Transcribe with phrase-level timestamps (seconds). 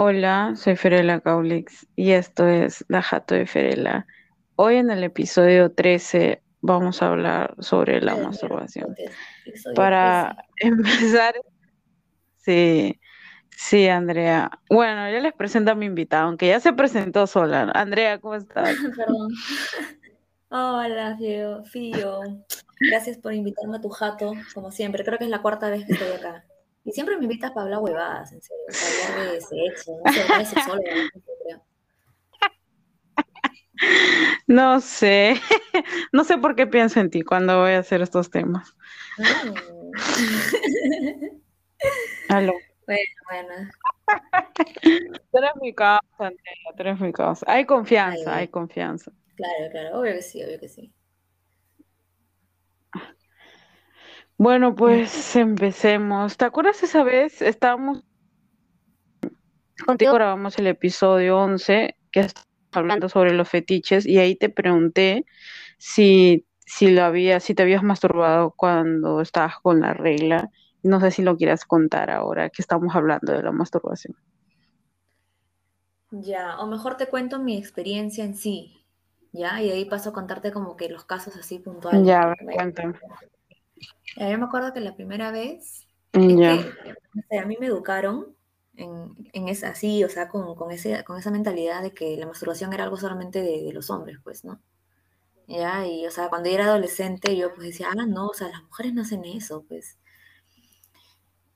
[0.00, 4.06] Hola, soy Ferela Caulix y esto es La Jato de Ferela.
[4.54, 8.94] Hoy en el episodio 13 vamos a hablar sobre la masturbación.
[9.74, 10.76] Para 13.
[10.76, 11.34] empezar,
[12.36, 13.00] sí,
[13.50, 14.52] sí, Andrea.
[14.70, 17.72] Bueno, ya les presento a mi invitada, aunque ya se presentó sola.
[17.74, 18.76] Andrea, ¿cómo estás?
[18.96, 19.32] Perdón.
[20.50, 22.20] Hola, Fio, Fío.
[22.78, 25.02] Gracias por invitarme a tu jato, como siempre.
[25.02, 26.44] Creo que es la cuarta vez que estoy acá.
[26.88, 28.64] Y siempre me invitas para hablar huevadas, en serio.
[28.66, 30.54] Para hablar de sexo, no sé, de no sé,
[31.44, 31.62] creo.
[34.46, 35.34] No sé,
[36.12, 38.74] no sé por qué pienso en ti cuando voy a hacer estos temas.
[39.18, 39.92] Mm.
[42.30, 42.54] Aló.
[42.86, 43.70] Bueno, bueno.
[45.30, 47.44] Tú eres mi causa, Andrea, tú eres mi causa.
[47.46, 49.12] Hay confianza, Ay, hay confianza.
[49.36, 50.00] claro, claro.
[50.00, 50.90] Obvio que sí, obvio que sí.
[54.38, 56.36] Bueno, pues empecemos.
[56.36, 57.42] ¿Te acuerdas esa vez?
[57.42, 58.04] Estábamos
[59.84, 65.26] contigo, grabamos el episodio 11, que estábamos hablando sobre los fetiches, y ahí te pregunté
[65.76, 70.48] si, si lo había, si te habías masturbado cuando estabas con la regla.
[70.84, 74.14] No sé si lo quieras contar ahora que estamos hablando de la masturbación.
[76.12, 78.84] Ya, o mejor te cuento mi experiencia en sí,
[79.32, 79.60] ¿ya?
[79.60, 82.94] Y ahí paso a contarte como que los casos así puntuales Ya, cuéntame.
[84.16, 85.86] Yo me acuerdo que la primera vez
[86.26, 88.36] es Ya, que no sé, a mí me educaron
[88.76, 92.26] en, en esa, así, o sea, con, con, ese, con esa mentalidad de que la
[92.26, 94.60] masturbación era algo solamente de, de los hombres, pues, ¿no?
[95.48, 98.48] Ya, y o sea, cuando yo era adolescente yo pues decía, ah, no, o sea,
[98.50, 99.98] las mujeres no hacen eso, pues.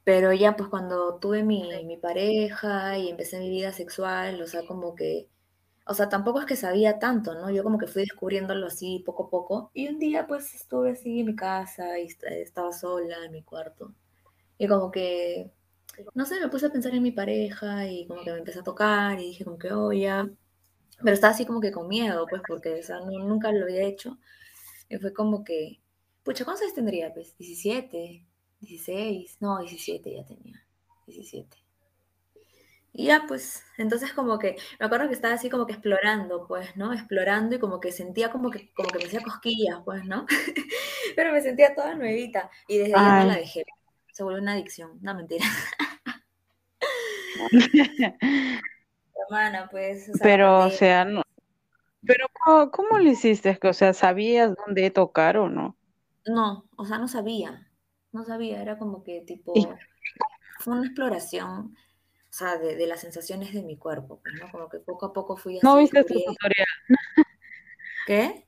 [0.05, 4.64] Pero ya pues cuando tuve mi, mi pareja y empecé mi vida sexual, o sea,
[4.67, 5.29] como que,
[5.87, 7.51] o sea, tampoco es que sabía tanto, ¿no?
[7.51, 9.71] Yo como que fui descubriéndolo así poco a poco.
[9.75, 13.43] Y un día pues estuve así en mi casa y est- estaba sola en mi
[13.43, 13.95] cuarto.
[14.59, 15.53] Y como que,
[16.15, 18.65] no sé, me puse a pensar en mi pareja y como que me empecé a
[18.65, 19.91] tocar y dije como que, oh.
[21.03, 24.19] Pero estaba así como que con miedo, pues, porque, o sea, nunca lo había hecho.
[24.91, 25.81] Y fue como que,
[26.25, 27.15] pucha, ¿cuántos años tendría?
[27.15, 28.27] Pues, 17,
[28.61, 30.67] 16, no, 17 ya tenía,
[31.07, 31.61] 17.
[32.95, 36.77] Y ya, pues, entonces como que, me acuerdo que estaba así como que explorando, pues,
[36.77, 36.92] ¿no?
[36.92, 40.27] Explorando y como que sentía como que, como que me hacía cosquillas, pues, ¿no?
[41.17, 43.64] Pero me sentía toda nuevita y desde ahí no la dejé.
[44.13, 45.47] Se volvió una adicción, no mentira.
[49.27, 51.23] Hermana, pues, o sea, la pero, o sea, no,
[52.07, 53.59] pero ¿cómo, cómo lo hiciste?
[53.63, 55.77] O sea, ¿sabías dónde tocar o no?
[56.27, 57.69] No, o sea, no sabía,
[58.13, 59.55] no sabía, era como que ¿Y tipo,
[60.59, 61.77] fue una exploración,
[62.33, 64.51] o sea, de, de las sensaciones de mi cuerpo, pues, ¿no?
[64.51, 66.67] Como que poco a poco fui no viste su tutorial?
[68.07, 68.47] ¿Qué?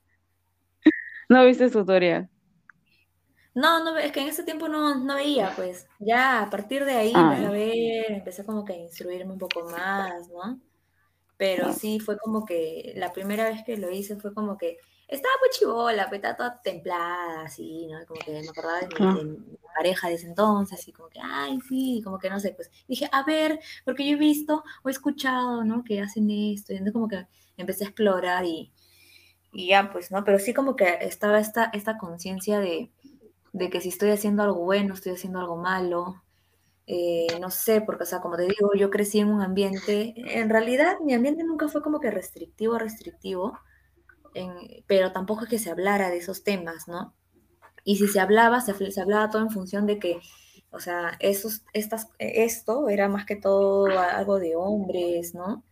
[1.28, 2.30] ¿No viste su tutorial?
[3.52, 6.94] No, no, es que en ese tiempo no, no veía, pues, ya a partir de
[6.94, 10.58] ahí empecé a ver, empecé como que a instruirme un poco más, ¿no?
[11.36, 14.78] Pero sí fue como que la primera vez que lo hice fue como que
[15.08, 18.04] estaba pues chivola, pues estaba toda templada, así, ¿no?
[18.06, 19.18] Como que me acordaba de mi, claro.
[19.18, 22.52] de mi pareja de ese entonces, y como que, ay, sí, como que no sé,
[22.52, 25.84] pues dije, a ver, porque yo he visto o he escuchado, ¿no?
[25.84, 27.26] Que hacen esto, y entonces como que
[27.56, 28.72] empecé a explorar y,
[29.52, 30.24] ya, pues, ¿no?
[30.24, 32.90] Pero sí como que estaba esta, esta conciencia de,
[33.52, 36.22] de que si estoy haciendo algo bueno, estoy haciendo algo malo,
[36.86, 40.50] eh, no sé, porque, o sea, como te digo, yo crecí en un ambiente, en
[40.50, 43.58] realidad mi ambiente nunca fue como que restrictivo, restrictivo,
[44.86, 47.14] pero tampoco es que se hablara de esos temas, ¿no?
[47.84, 50.20] Y si se hablaba, se, se hablaba todo en función de que,
[50.70, 55.64] o sea, esos, estas, esto era más que todo algo de hombres, ¿no?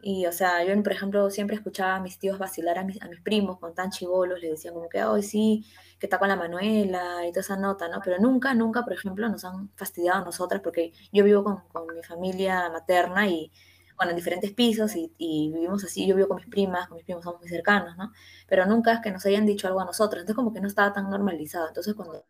[0.00, 3.08] Y, o sea, yo, por ejemplo, siempre escuchaba a mis tíos vacilar a mis, a
[3.08, 5.66] mis primos con tan chivolos, les decían como que, ay, sí,
[5.98, 8.00] que está con la Manuela y toda esa nota, ¿no?
[8.04, 11.94] Pero nunca, nunca, por ejemplo, nos han fastidiado a nosotras porque yo vivo con, con
[11.94, 13.50] mi familia materna y,
[13.98, 17.04] bueno, en diferentes pisos y, y vivimos así, yo vivo con mis primas, con mis
[17.04, 18.12] primos somos muy cercanos, ¿no?
[18.46, 20.92] Pero nunca es que nos hayan dicho algo a nosotros, entonces como que no estaba
[20.92, 21.68] tan normalizado.
[21.68, 22.24] Entonces cuando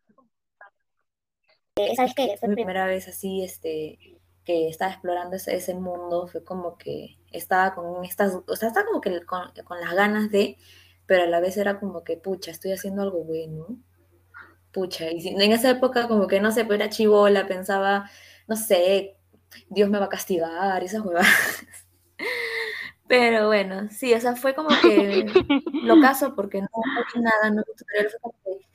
[1.94, 2.36] ¿Sabes qué?
[2.38, 3.98] fue mi primera vez así, este,
[4.44, 8.86] que estaba explorando ese, ese mundo, fue como que estaba con estas, o sea, estaba
[8.86, 10.56] como que con, con, las ganas de,
[11.06, 13.78] pero a la vez era como que, pucha, estoy haciendo algo bueno,
[14.72, 18.10] pucha, y si, en esa época como que, no sé, pues era chivola, pensaba,
[18.46, 19.17] no sé,
[19.68, 21.66] Dios me va a castigar, esas huevadas.
[23.08, 25.26] Pero bueno, sí, o sea, fue como que
[25.72, 26.68] lo caso porque no,
[27.14, 28.68] vi nada, no vi fue como que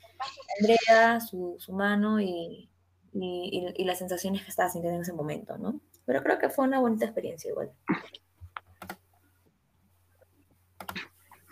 [0.60, 2.68] Andrea, su, su mano y,
[3.12, 5.80] y, y, las sensaciones que estaba sintiendo en ese momento, ¿no?
[6.04, 7.70] Pero creo que fue una bonita experiencia igual.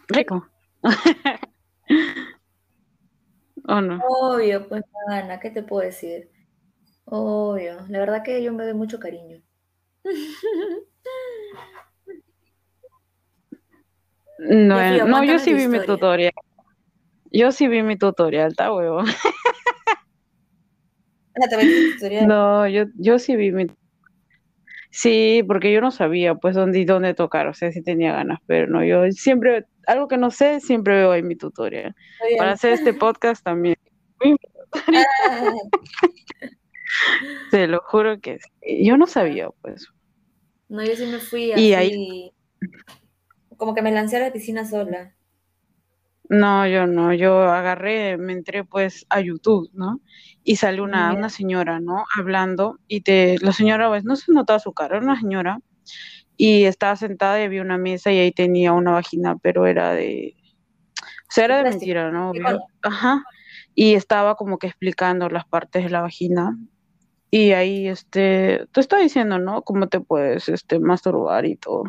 [0.09, 0.49] Rico.
[3.69, 4.01] ¿O no?
[4.09, 6.32] Obvio, pues Ana, ¿qué te puedo decir?
[7.15, 9.43] Obvio, la verdad que yo me doy mucho cariño.
[14.45, 16.33] No, no, yo sí vi mi tutorial.
[17.31, 19.05] Yo sí vi mi tutorial, está huevo.
[22.27, 23.67] No, yo, yo sí vi mi.
[24.91, 28.41] Sí, porque yo no sabía pues dónde y dónde tocar, o sea, sí tenía ganas,
[28.47, 31.95] pero no, yo siempre, algo que no sé, siempre veo ahí mi tutorial.
[32.37, 33.77] Para hacer este podcast también.
[34.89, 35.53] Ah,
[37.51, 38.85] te lo juro que sí.
[38.85, 39.89] Yo no sabía, pues.
[40.69, 42.33] no, yo sí me fui Y así, ahí,
[43.57, 45.15] como que me lancé a la piscina sola.
[46.29, 50.01] no, yo no, yo agarré, me entré pues a YouTube, ¿no?
[50.45, 52.05] Y sale una, una señora, ¿no?
[52.17, 55.59] Hablando, y te, la señora, pues, no se notaba su cara, era una señora,
[56.37, 60.35] y estaba sentada y había una mesa y ahí tenía una vagina, pero era de,
[61.33, 62.31] o sea, era de mentira, ¿no?
[62.31, 62.61] Obvio.
[62.83, 63.25] Ajá.
[63.75, 66.59] Y estaba como que explicando las partes de la vagina.
[67.35, 69.63] Y ahí, este, te está diciendo, ¿no?
[69.63, 71.85] Cómo te puedes, este, masturbar y todo.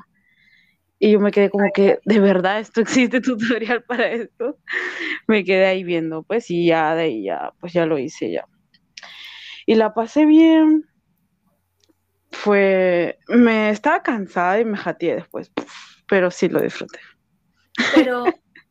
[0.99, 4.57] Y yo me quedé como que, ¿de verdad esto existe tutorial para esto?
[5.27, 8.47] Me quedé ahí viendo, pues, y ya de ahí ya, pues ya lo hice ya.
[9.65, 10.85] Y la pasé bien.
[12.31, 15.51] Fue, me estaba cansada y me jateé después,
[16.07, 16.99] pero sí lo disfruté.
[17.93, 18.23] Pero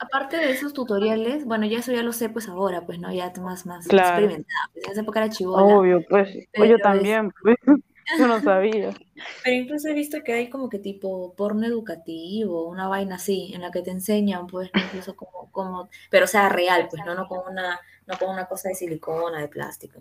[0.03, 3.13] aparte de esos tutoriales, bueno, ya eso ya lo sé pues ahora, pues, ¿no?
[3.13, 4.09] Ya más, más Claro.
[4.09, 4.71] experimentada.
[4.73, 5.63] Pues, en esa época era chivola.
[5.65, 6.29] Obvio, pues,
[6.69, 7.57] yo también, pues,
[8.19, 8.91] yo no sabía.
[9.45, 13.61] Pero incluso he visto que hay como que tipo porno educativo, una vaina así, en
[13.63, 17.15] la que te enseñan, pues, incluso como, como, pero o sea, real, pues, ¿no?
[17.15, 20.01] No con una, no con una cosa de silicona, de plástico.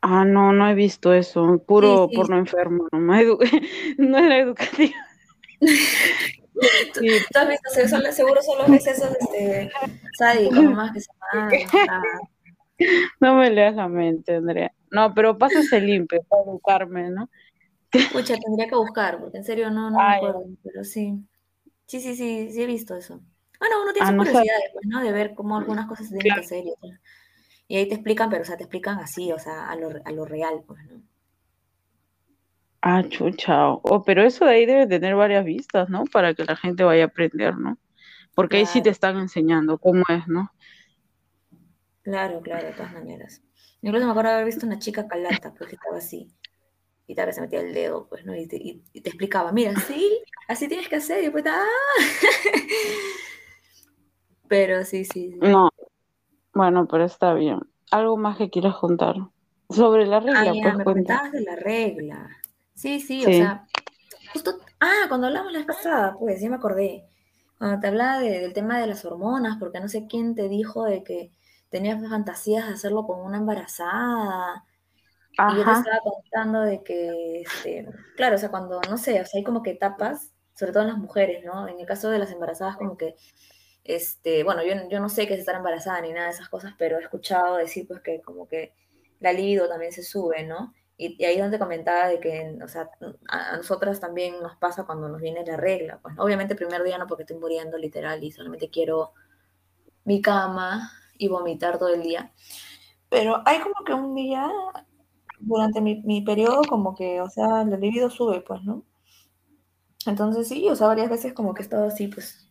[0.00, 2.16] Ah, no, no he visto eso, puro Sí, sí.
[2.16, 2.98] porno enfermo, no,
[3.98, 4.94] no era educativo.
[6.92, 7.70] ¿Tú, Sí, tú has visto,
[8.12, 9.70] seguro solo ves esos, este,
[10.18, 12.02] sádicos nomás que se ah,
[13.20, 14.72] no me leas la mente, Andrea.
[14.90, 17.28] No, pero pásase limpio para educarme, ¿no?
[18.12, 21.14] Pucha, tendría que buscar, porque en serio no, no me acuerdo, pero sí.
[21.86, 23.20] Sí, sí, sí, sí he visto eso.
[23.58, 24.40] Bueno, uno tiene Ah, sus no sabía.
[24.40, 25.00] curiosidades, pues, ¿no?
[25.02, 26.40] De ver cómo algunas cosas se tienen Claro.
[26.42, 26.74] que hacer y.
[27.70, 30.10] Y ahí te explican, pero, o sea, te explican así, o sea, a lo, a
[30.12, 31.02] lo real, pues, ¿no?
[32.90, 33.68] Ah, chucha.
[33.72, 36.04] Oh, pero eso de ahí debe tener varias vistas, ¿no?
[36.06, 37.78] Para que la gente vaya a aprender, ¿no?
[38.34, 40.50] Porque ahí sí te están enseñando cómo es, ¿no?
[42.02, 43.42] claro, claro, de todas maneras.
[43.82, 46.32] Incluso me acuerdo haber visto una chica calata, pues, que estaba así.
[47.06, 48.34] Y tal vez se metía el dedo, pues, ¿no?
[48.36, 51.20] Y te, y- y te explicaba, mira, sí, así tienes que hacer.
[51.20, 51.64] Y después, ¡ah!
[54.48, 55.38] Pero sí, sí, sí.
[55.40, 55.70] No,
[56.54, 57.60] bueno, pero está bien.
[57.92, 59.16] Algo más que quieras contar.
[59.70, 61.30] Sobre la Ah, regla, ya, pues me cuenta.
[61.32, 62.37] de la regla.
[62.82, 63.68] Sí, sí, o sea,
[64.32, 67.06] justo, ah, cuando hablamos la vez pasada, pues, ya me acordé.
[67.58, 70.84] Cuando te hablaba de- del tema de las hormonas, porque no sé quién te dijo
[70.84, 71.32] de que
[71.70, 74.64] tenías fantasías de hacerlo con una embarazada.
[75.46, 75.74] Y yo te Ajá.
[75.74, 79.62] estaba contando de que, este, claro, o sea, cuando, no sé, o sea, hay como
[79.62, 81.68] que etapas, sobre todo en las mujeres, ¿no?
[81.68, 83.16] En el caso de las embarazadas, como que,
[83.84, 86.74] este, bueno, yo, yo no sé qué es estar embarazada ni nada de esas cosas,
[86.78, 88.74] pero he escuchado decir, pues, que como que
[89.20, 90.74] la libido también se sube, ¿no?
[90.98, 92.90] Y, y ahí donde comentaba de que, o sea,
[93.28, 96.14] a, a nosotras también nos pasa cuando nos viene la regla, pues.
[96.18, 99.14] Obviamente el primer día no porque estoy muriendo, literal, y solamente quiero
[100.04, 102.32] mi cama y vomitar todo el día.
[103.08, 104.50] Pero hay como que un día
[105.40, 108.84] durante mi, mi periodo como que, o sea, la libido sube, pues, ¿no?
[110.06, 112.48] Entonces sí, o sea, varias veces como que he estado así, pues,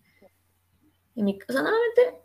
[1.16, 2.22] en mi, o sea, normalmente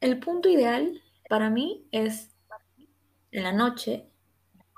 [0.00, 2.36] el punto ideal para mí es
[3.32, 4.09] en la noche,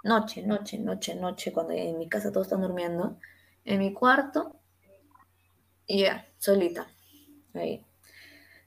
[0.04, 3.18] noche, noche, noche, noche, cuando en mi casa todos están durmiendo,
[3.64, 4.60] en mi cuarto,
[5.86, 6.86] y ya, solita,
[7.54, 7.84] ahí.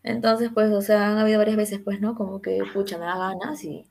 [0.04, 2.16] Entonces, pues, o sea, han habido varias veces, pues, ¿no?
[2.16, 3.88] Como que, pucha, me da ganas y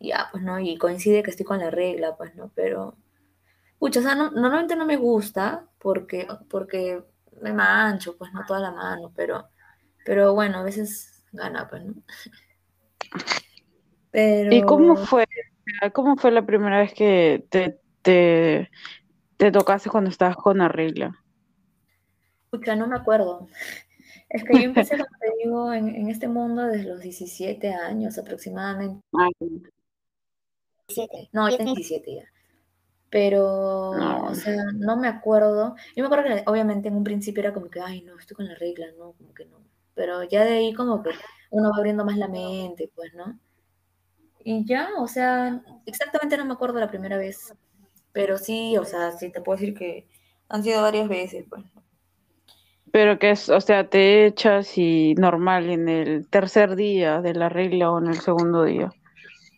[0.00, 0.60] ya, pues, ¿no?
[0.60, 2.52] Y coincide que estoy con la regla, pues, ¿no?
[2.56, 2.96] Pero,
[3.78, 7.04] pucha, o sea, no- normalmente no me gusta porque, porque
[7.42, 9.48] me mancho, pues, no toda la mano, pero,
[10.04, 11.94] pero bueno, a veces gana, pues, ¿no?
[14.48, 15.26] ¿Y cómo Pero, fue?
[15.92, 18.70] ¿Cómo fue la primera vez que te, te,
[19.36, 21.24] te tocaste cuando estabas con la regla?
[22.50, 23.48] pucha, no me acuerdo.
[24.28, 28.18] Es que yo empecé, como te digo, en, en este mundo desde los 17 años
[28.18, 29.02] aproximadamente.
[29.14, 29.28] Ah,
[31.32, 32.24] No, ya tengo 17 ya.
[33.10, 34.24] Pero, no.
[34.26, 35.76] o sea, no me acuerdo.
[35.96, 38.46] Yo me acuerdo que obviamente en un principio era como que, ay, no, estoy con
[38.46, 39.62] la regla, no, como que no.
[39.94, 41.10] Pero ya de ahí como que
[41.50, 43.38] uno va abriendo más la mente, pues, ¿no?
[44.44, 47.54] Y ya, o sea, exactamente no me acuerdo la primera vez.
[48.12, 50.08] Pero sí, o sea, sí te puedo decir que
[50.48, 51.64] han sido varias veces, pues.
[52.90, 57.48] Pero que es, o sea, te echas y normal en el tercer día de la
[57.48, 58.94] regla o en el segundo día.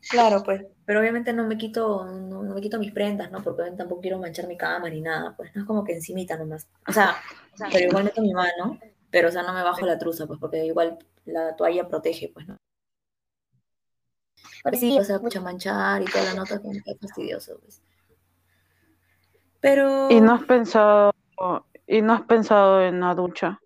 [0.08, 3.42] Claro, pues, pero obviamente no me quito, no, no me quito mis prendas, ¿no?
[3.42, 6.68] Porque tampoco quiero manchar mi cama ni nada, pues, no es como que encimita nomás.
[6.88, 7.16] O sea,
[7.72, 8.78] pero igual meto mi mano
[9.10, 12.48] Pero, o sea, no me bajo la truza, pues, porque igual la toalla protege, pues,
[12.48, 12.56] ¿no?
[14.62, 17.82] Pero sí, o sea, mucha manchar y toda la nota es fastidioso, pues.
[19.60, 20.10] Pero...
[20.10, 21.14] ¿Y no has pensado,
[21.86, 23.60] y no has pensado en la ducha?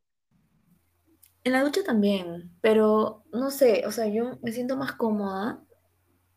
[1.45, 5.61] En la ducha también, pero no sé, o sea, yo me siento más cómoda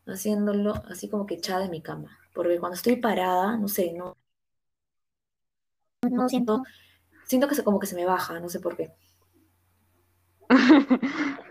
[0.06, 4.16] haciéndolo así como que echada en mi cama, porque cuando estoy parada, no sé, no,
[6.02, 6.62] no siento,
[7.24, 8.92] siento que se, como que se me baja, no sé por qué.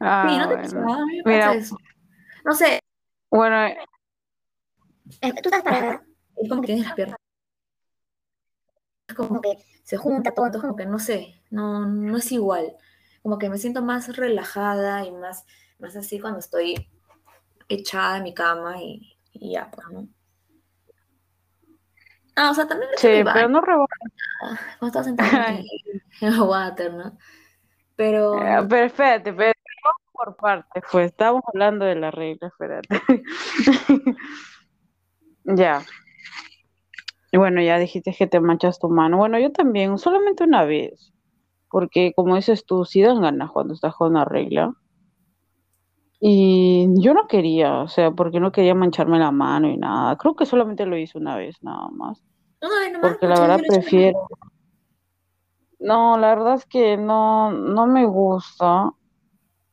[0.00, 0.58] ah, sí, no te bueno.
[0.58, 1.76] pasa, a mí me Mira, eso.
[2.44, 2.80] No sé,
[3.30, 3.56] bueno,
[5.20, 6.02] eh, tú estás parada,
[6.36, 7.18] es como que tienes las piernas,
[9.08, 12.76] es como que se junta todo, entonces como que no sé, no, no es igual,
[13.22, 15.44] como que me siento más relajada y más,
[15.78, 16.88] más así cuando estoy
[17.68, 20.08] echada en mi cama y, y ya, pues, ¿no?
[22.36, 23.94] Ah, o sea, también sí, pero baño, no rebota.
[24.78, 25.06] cuando estás
[26.20, 27.18] en el water, ¿no?
[27.96, 29.52] Pero, Eh, Pero espérate, pero
[30.16, 32.88] por partes, pues estábamos hablando de la regla, espérate.
[35.48, 35.80] Ya,
[37.36, 39.18] bueno, ya dijiste que te manchas tu mano.
[39.18, 41.12] Bueno, yo también, solamente una vez,
[41.70, 44.74] porque como dices tú, sí dan ganas cuando estás con la regla.
[46.18, 50.16] Y yo no quería, o sea, porque no quería mancharme la mano y nada.
[50.16, 52.22] Creo que solamente lo hice una vez, nada más.
[52.62, 54.26] una vez nomás, Porque la verdad prefiero.
[55.78, 58.90] No, la verdad es que no, no me gusta.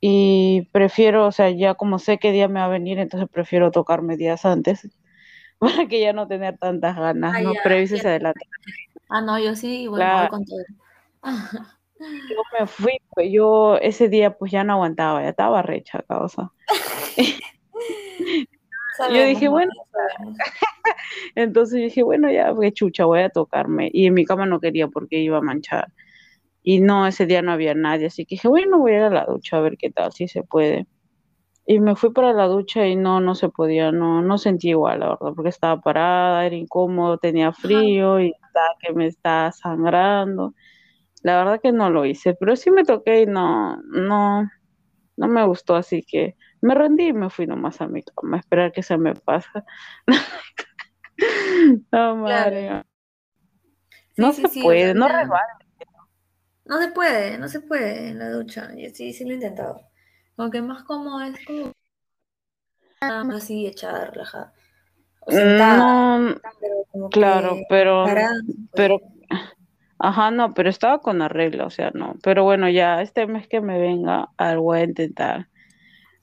[0.06, 3.72] Y prefiero, o sea, ya como sé qué día me va a venir, entonces prefiero
[3.72, 4.90] tocarme días antes
[5.60, 7.54] para que ya no tener tantas ganas, Ah, ¿no?
[7.88, 8.46] se adelante.
[9.08, 10.60] Ah, no, yo sí, bueno, Claro, voy con todo.
[12.00, 16.52] yo me fui, pues yo ese día pues ya no aguantaba, ya estaba recha, causa.
[18.28, 18.48] Yo
[18.98, 19.72] Sabemos, dije, mamá, bueno,
[21.36, 23.90] entonces yo dije, bueno, ya, pues chucha, voy a tocarme.
[23.94, 25.88] Y en mi cama no quería porque iba a manchar.
[26.64, 29.10] Y no, ese día no había nadie, así que dije, bueno, voy a ir a
[29.10, 30.88] la ducha a ver qué tal, si se puede.
[31.66, 35.00] Y me fui para la ducha y no, no se podía, no, no sentí igual,
[35.02, 40.54] la verdad, porque estaba parada, era incómodo, tenía frío y estaba que me estaba sangrando.
[41.22, 44.50] La verdad que no lo hice, pero sí me toqué y no, no,
[45.18, 48.40] no me gustó, así que me rendí y me fui nomás a mi cama a
[48.42, 49.50] esperar que se me pase.
[51.92, 52.84] No, claro.
[54.16, 55.30] Sí, no sí, se sí, puede, no ya.
[56.66, 58.70] No se puede, no se puede en la ducha.
[58.76, 59.82] Yo sí, sí lo he intentado.
[60.36, 61.72] Como que más cómodo es como
[63.02, 64.54] nada más así echada, relajada.
[65.22, 68.34] O sentada, No, pero como claro, que pero, parada,
[68.76, 69.14] pero, puede.
[70.00, 72.16] ajá, no, pero estaba con arreglo, o sea, no.
[72.24, 75.50] Pero bueno, ya este mes que me venga, a ver, voy a intentar.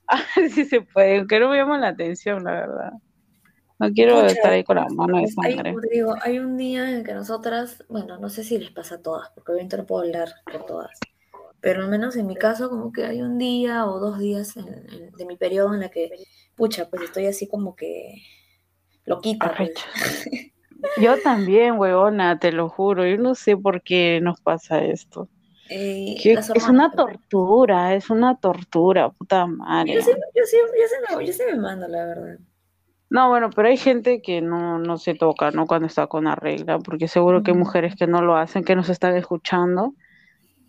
[0.08, 2.92] A ver si se puede, aunque no me llama la atención, la verdad.
[3.80, 5.76] No quiero Pucha, estar ahí con la mano de hay, sangre.
[5.90, 9.30] digo, hay un día en que nosotras, bueno, no sé si les pasa a todas,
[9.34, 10.90] porque obviamente no puedo hablar por todas,
[11.60, 14.68] pero al menos en mi caso como que hay un día o dos días en-
[14.68, 16.10] en- de mi periodo en la que,
[16.56, 18.22] pucha, pues estoy así como que
[19.06, 19.72] loquita, pues.
[21.02, 23.06] Yo también, huevona, te lo juro.
[23.06, 25.28] Yo no sé por qué nos pasa esto.
[25.68, 30.00] Eh, las es una tortura, es una tortura, puta Yo madre.
[30.00, 32.38] sí, yo sí, yo sí me, yo sí me mando, la verdad.
[33.10, 35.66] No, bueno, pero hay gente que no, no se toca, ¿no?
[35.66, 38.76] Cuando está con la regla, porque seguro que hay mujeres que no lo hacen, que
[38.76, 39.94] nos están escuchando.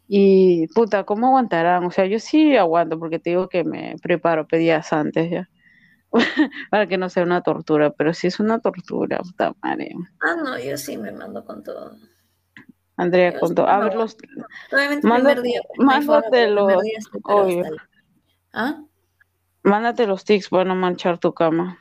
[0.08, 1.86] Y, puta, ¿cómo aguantarán?
[1.86, 5.50] O sea, yo sí aguanto, porque te digo que me preparo, pedías antes ya,
[6.72, 9.94] para que no sea una tortura, pero sí es una tortura, puta madre.
[10.22, 11.96] Ah, no, yo sí me mando con todo.
[12.98, 13.68] Andrea, Yo con todo.
[13.68, 14.18] A ver, los,
[14.74, 16.74] Obviamente primer día mándate los,
[17.24, 17.64] obvio.
[18.52, 18.84] ¿Ah?
[19.64, 21.80] mándate los tics para no manchar tu cama,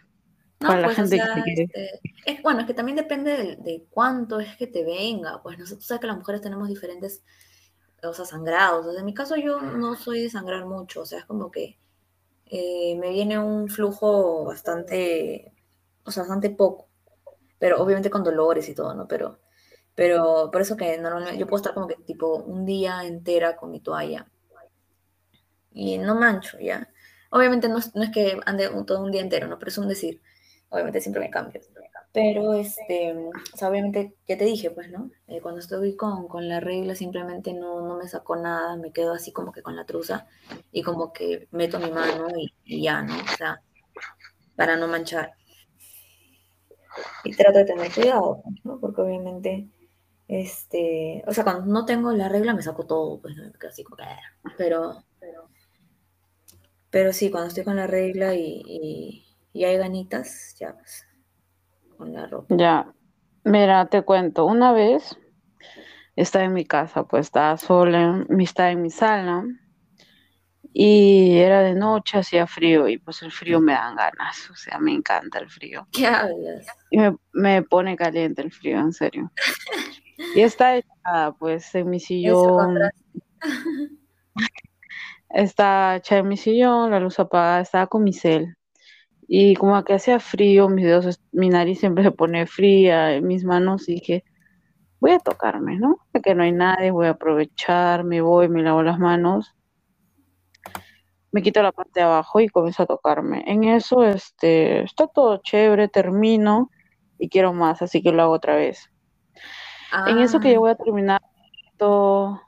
[0.60, 1.70] No, la pues, o gente sea, quiere.
[1.72, 5.58] este, es, bueno, es que también depende de, de cuánto es que te venga, pues
[5.58, 7.22] nosotros sabes que las mujeres tenemos diferentes,
[8.02, 8.86] o sea, sangrados.
[8.86, 11.50] O sea, en mi caso yo no soy de sangrar mucho, o sea, es como
[11.50, 11.78] que
[12.46, 15.52] eh, me viene un flujo bastante,
[16.04, 16.88] o sea, bastante poco,
[17.58, 19.08] pero obviamente con dolores y todo, ¿no?
[19.08, 19.40] Pero,
[19.94, 23.70] pero por eso que normalmente yo puedo estar como que tipo un día entera con
[23.72, 24.28] mi toalla
[25.72, 26.88] y no mancho, ¿ya?
[27.30, 29.58] Obviamente no, es- no es que ande un- todo un día entero, ¿no?
[29.58, 30.20] Pero es un decir.
[30.70, 31.60] Obviamente siempre me cambio.
[32.12, 33.12] Pero, este,
[33.54, 35.10] o sea, obviamente, ya te dije, pues, ¿no?
[35.28, 39.12] Eh, cuando estoy con, con la regla simplemente no, no me saco nada, me quedo
[39.12, 40.26] así como que con la truza
[40.72, 42.26] y como que meto mi mano
[42.64, 43.14] y, ya, ¿no?
[43.16, 43.62] O sea,
[44.56, 45.34] para no manchar.
[47.24, 48.78] Y trato de tener cuidado, ¿no?
[48.80, 49.68] Porque obviamente,
[50.28, 53.36] este, o sea, cuando no tengo la regla me saco todo, pues,
[53.68, 54.18] así como "Ah".
[54.58, 55.02] pero,
[56.90, 61.06] pero sí, cuando estoy con la regla y, y hay ganitas, ya, pues,
[61.96, 62.54] con la ropa.
[62.56, 62.92] Ya,
[63.44, 65.18] mira, te cuento, una vez
[66.16, 69.44] estaba en mi casa, pues estaba sola, estaba en mi sala
[70.72, 74.78] y era de noche, hacía frío y pues el frío me dan ganas, o sea,
[74.78, 75.88] me encanta el frío.
[75.92, 76.66] ¿Qué hablas?
[76.90, 79.32] Y me, me pone caliente el frío, en serio.
[80.34, 82.78] Y está echada, pues, en mi sillón.
[85.32, 88.56] Está echada en mi sillón, la luz apagada, estaba con mi cel.
[89.32, 93.44] Y como que hacía frío, mis dedos, mi nariz siempre se pone fría, en mis
[93.44, 94.24] manos, y dije,
[94.98, 95.98] voy a tocarme, ¿no?
[96.24, 99.54] Que no hay nadie, voy a aprovechar, me voy, me lavo las manos
[101.32, 103.44] me quito la parte de abajo y comienzo a tocarme.
[103.46, 106.70] En eso, este, está todo chévere, termino
[107.18, 108.90] y quiero más, así que lo hago otra vez.
[110.06, 110.60] En eso que ya ah.
[110.60, 111.20] voy a terminar,
[111.76, 112.40] todo,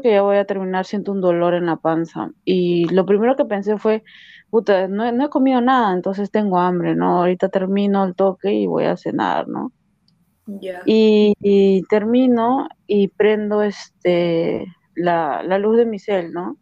[0.00, 2.30] que ya voy a terminar, siento un dolor en la panza.
[2.44, 4.02] Y lo primero que pensé fue,
[4.52, 7.20] puta, no, he comido nada, entonces tengo hambre, ¿no?
[7.20, 9.72] Ahorita termino el toque y voy a cenar, ¿no?
[10.84, 16.58] Y, y, termino y prendo este la, la luz de mi cel, ¿no?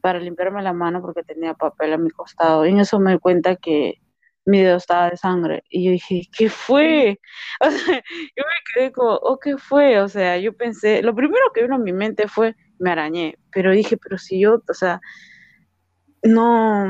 [0.00, 2.66] para limpiarme la mano porque tenía papel a mi costado.
[2.66, 4.00] Y en eso me di cuenta que
[4.44, 5.62] mi dedo estaba de sangre.
[5.70, 7.20] Y yo dije, ¿qué fue?
[7.60, 7.96] O sea,
[8.36, 10.00] yo me quedé como, ¿oh, qué fue?
[10.00, 13.36] O sea, yo pensé, lo primero que vino a mi mente fue, me arañé.
[13.52, 15.00] Pero dije, pero si yo, o sea,
[16.32, 16.86] no,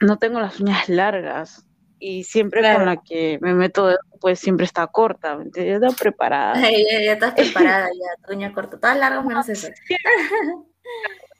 [0.00, 1.66] no tengo las uñas largas.
[1.98, 5.38] Y siempre con la que me meto, pues siempre está corta.
[5.54, 6.60] Ya está preparada.
[6.60, 8.78] ya, ya, estás preparada, ya, tu uña corta.
[8.78, 9.68] Todas largas menos eso.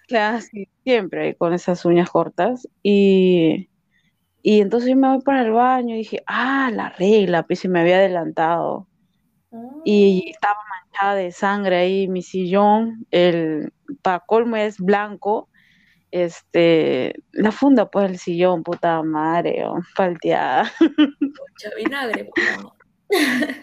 [0.09, 0.41] Claro,
[0.85, 2.69] siempre con esas uñas cortas.
[2.83, 3.71] Y,
[4.43, 7.69] y entonces yo me voy para el baño y dije, ah, la regla, pues se
[7.69, 8.89] me había adelantado.
[9.85, 10.31] Y ah.
[10.33, 15.49] estaba manchada de sangre ahí mi sillón, el para colmo es blanco,
[16.13, 20.71] este, la funda pues el sillón, puta madre, oh, palteada.
[21.21, 22.31] Mucha vinagre,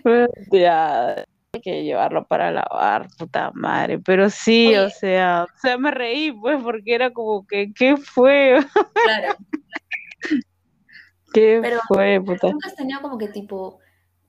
[0.04, 1.26] palteada
[1.64, 4.00] que llevarlo para lavar, puta madre.
[4.00, 8.60] Pero sí, o sea, o sea, me reí, pues, porque era como que, ¿qué fue?
[9.04, 9.36] Claro.
[11.34, 12.50] ¿Qué fue, puta?
[12.50, 13.80] ¿Nunca has tenido como que tipo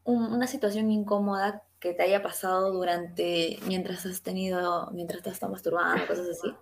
[0.04, 6.06] una situación incómoda que te haya pasado durante, mientras has tenido, mientras te estado masturbando,
[6.06, 6.52] cosas así?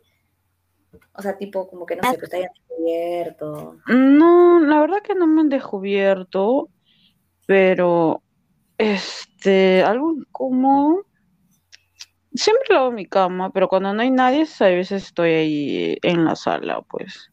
[1.12, 3.76] O sea, tipo como que no sé, que te hayan descubierto.
[3.88, 6.68] No, la verdad que no me han descubierto,
[7.46, 8.22] pero
[8.78, 11.02] este, algo como
[12.34, 16.36] siempre lavo mi cama, pero cuando no hay nadie, a veces estoy ahí en la
[16.36, 17.30] sala, pues.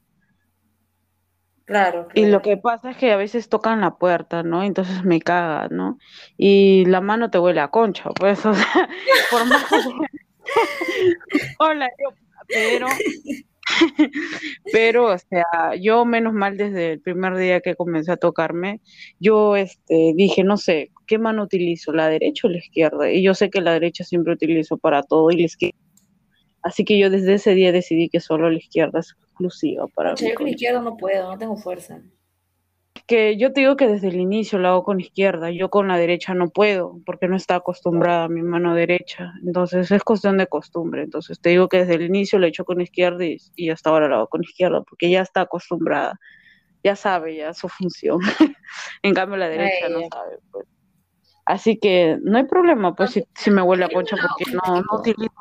[1.65, 4.61] Claro, Y lo que pasa es que a veces tocan la puerta, ¿no?
[4.61, 5.97] Entonces me caga, ¿no?
[6.37, 8.89] Y la mano te huele a concha, pues, o sea,
[9.31, 9.75] por más que...
[11.59, 12.15] Hola, yo,
[12.47, 12.87] pero
[14.71, 18.81] Pero, o sea, yo menos mal desde el primer día que comencé a tocarme,
[19.19, 21.91] yo este, dije, no sé, ¿qué mano utilizo?
[21.91, 23.11] ¿La derecha o la izquierda?
[23.11, 25.77] Y yo sé que la derecha siempre utilizo para todo y la izquierda.
[26.61, 30.17] Así que yo desde ese día decidí que solo la izquierda es exclusiva para mí.
[30.19, 32.01] Yo con la izquierda no puedo, no tengo fuerza
[33.07, 35.97] que yo te digo que desde el inicio lo hago con izquierda, yo con la
[35.97, 40.47] derecha no puedo, porque no está acostumbrada a mi mano derecha, entonces es cuestión de
[40.47, 43.91] costumbre, entonces te digo que desde el inicio lo he hecho con izquierda y, hasta
[43.91, 46.19] ahora lo hago con izquierda, porque ya está acostumbrada,
[46.83, 48.19] ya sabe ya su función,
[49.03, 50.67] en cambio la derecha no sabe, pues.
[51.45, 55.31] Así que no hay problema, pues si, me huele a concha, porque no, no utilizo.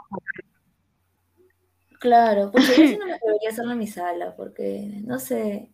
[1.98, 5.73] Claro, porque yo sí no me debería hacerlo en mi sala, porque no sé,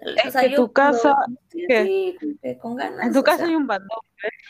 [0.00, 1.14] es que tu casa.
[2.60, 3.06] con ganas.
[3.06, 4.00] En tu casa hay un bandón,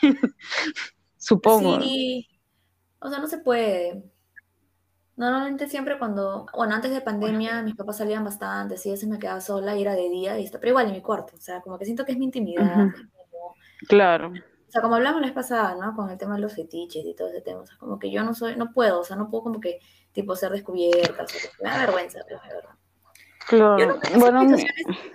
[0.03, 0.13] ¿eh?
[1.17, 1.81] supongo.
[1.81, 2.27] Sí,
[2.99, 4.03] o sea, no se puede.
[5.17, 9.19] Normalmente siempre cuando, bueno, antes de pandemia mis papás salían bastante, sí, a veces me
[9.19, 11.61] quedaba sola y era de día, y está, pero igual en mi cuarto, o sea,
[11.61, 12.87] como que siento que es mi intimidad.
[13.87, 14.29] Claro.
[14.29, 15.95] O sea, como hablamos la vez pasada, ¿no?
[15.95, 18.23] Con el tema de los fetiches y todo ese tema, o sea, como que yo
[18.23, 19.79] no soy, no puedo, o sea, no puedo como que,
[20.11, 22.75] tipo, ser descubierta, o sea, me da vergüenza, pero de verdad.
[23.47, 23.99] Claro.
[24.17, 24.47] bueno,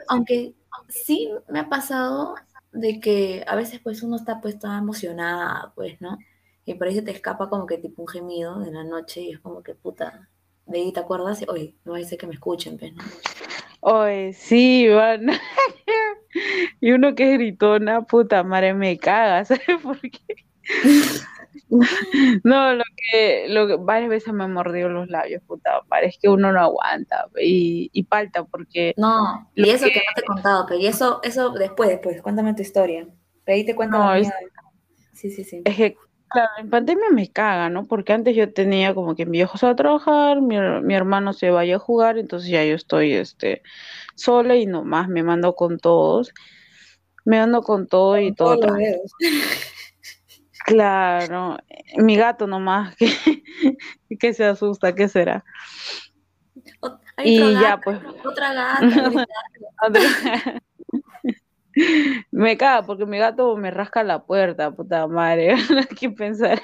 [0.09, 0.55] aunque
[0.89, 2.35] sí me ha pasado
[2.73, 6.19] de que a veces pues uno está pues toda emocionada, pues, ¿no?
[6.65, 9.33] Y por ahí se te escapa como que tipo un gemido de la noche y
[9.33, 10.29] es como que puta,
[10.67, 13.05] de ahí te acuerdas y, oye, no ser que me escuchen, pues, ¿no?
[13.81, 15.27] Oye, sí, van.
[16.81, 20.47] y uno que es gritona, puta madre, me caga, ¿sabes por qué?
[22.45, 26.53] No, lo que, lo que varias veces me mordido los labios, puta, parece que uno
[26.53, 28.95] no aguanta y, y palta porque...
[28.97, 29.95] No, y eso que...
[29.95, 33.07] no te he contado, pero y eso, eso después, después, cuéntame tu historia.
[33.47, 33.99] Ahí te cuento.
[33.99, 34.13] No,
[35.13, 35.63] Sí, sí, sí.
[35.65, 35.97] Es que,
[36.29, 37.87] claro, en pandemia me caga, ¿no?
[37.87, 41.33] Porque antes yo tenía como que mi viejo se va a trabajar, mi, mi hermano
[41.33, 43.63] se vaya a jugar, entonces ya yo estoy este,
[44.15, 46.35] sola y nomás me mando con todos.
[47.25, 48.61] Me ando con todo y todo.
[50.67, 51.59] Claro,
[51.97, 53.07] mi gato nomás que,
[54.19, 55.45] que se asusta, ¿qué será?
[57.25, 58.01] y ya pues.
[58.25, 58.53] Otra
[59.81, 60.61] gata.
[62.33, 65.55] me caga porque mi gato me rasca la puerta, puta madre.
[66.01, 66.61] ¿Qué pensar?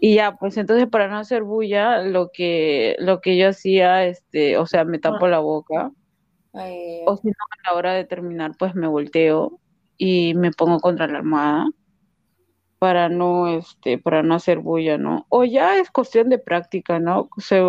[0.00, 4.58] y ya, pues entonces para no hacer bulla, lo que, lo que yo hacía, este,
[4.58, 5.28] o sea, me tapo ah.
[5.28, 5.92] la boca.
[6.52, 9.60] o si no, a la hora de terminar, pues me volteo
[9.98, 11.66] y me pongo contra la almohada
[12.78, 15.26] para no este para no hacer bulla, ¿no?
[15.28, 17.28] O ya es cuestión de práctica, ¿no?
[17.38, 17.60] Se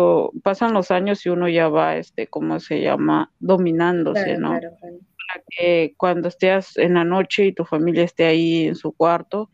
[0.42, 3.32] pasan los años y uno ya va este ¿cómo se llama?
[3.40, 4.50] dominándose, ¿no?
[4.50, 9.50] Para que cuando estés en la noche y tu familia esté ahí en su cuarto,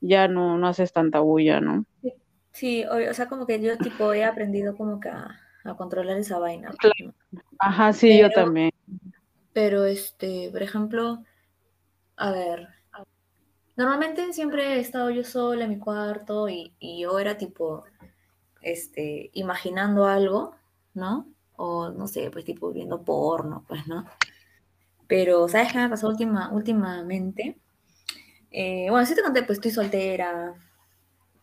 [0.00, 1.84] ya no no haces tanta bulla, ¿no?
[2.52, 5.40] Sí, o, sea, como que yo tipo he aprendido como que a,
[5.76, 6.70] controlar esa vaina.
[7.58, 8.70] Ajá, sí, yo también.
[9.52, 11.24] Pero este, por ejemplo,
[12.16, 12.68] a ver,
[13.76, 17.84] normalmente siempre he estado yo sola en mi cuarto y, yo era tipo,
[18.60, 20.54] este, imaginando algo,
[20.94, 21.28] ¿no?
[21.56, 24.06] O no sé, pues tipo viendo porno, pues, ¿no?
[25.06, 27.58] Pero, ¿sabes qué me pasó última, últimamente?
[28.50, 30.54] Eh, bueno, sí te conté, pues estoy soltera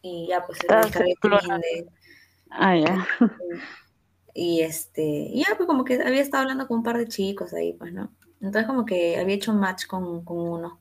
[0.01, 0.60] y ya, pues,
[2.49, 3.07] Ah, ya.
[4.34, 7.73] Y este, ya, pues como que había estado hablando con un par de chicos ahí,
[7.73, 8.12] pues, ¿no?
[8.41, 10.80] Entonces como que había hecho un match con, uno.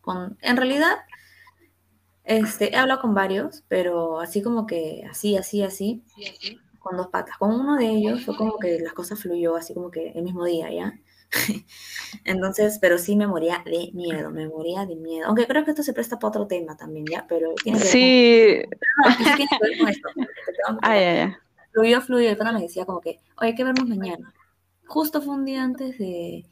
[0.00, 0.98] Con, en realidad,
[2.24, 6.04] este, he hablado con varios, pero así como que así, así, así,
[6.78, 7.36] con dos patas.
[7.36, 10.44] Con uno de ellos fue como que las cosas fluyó así como que el mismo
[10.44, 10.98] día, ¿ya?
[12.24, 15.26] Entonces, pero sí me moría de miedo, me moría de miedo.
[15.26, 17.26] Aunque creo que esto se presta para otro tema también, ¿ya?
[17.28, 18.62] Pero tiene que sí.
[19.02, 19.12] Con...
[19.12, 20.08] sí tiene que ver con esto.
[20.82, 21.36] Ah.
[21.72, 22.30] Fluyó, fluyó.
[22.30, 24.32] Y me decía como que, oye, hay que vernos mañana.
[24.86, 26.44] Justo fue un día antes de,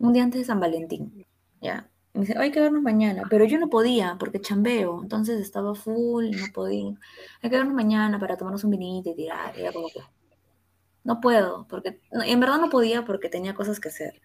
[0.00, 1.26] un día antes de San Valentín,
[1.60, 1.88] ¿ya?
[2.12, 6.30] me dice, hay que vernos mañana, pero yo no podía porque chambeo, entonces estaba full,
[6.30, 6.92] no podía.
[7.42, 9.54] Hay que vernos mañana para tomarnos un vinito y tirar.
[9.56, 10.00] Y como que,
[11.04, 14.20] no puedo, porque en verdad no podía porque tenía cosas que hacer.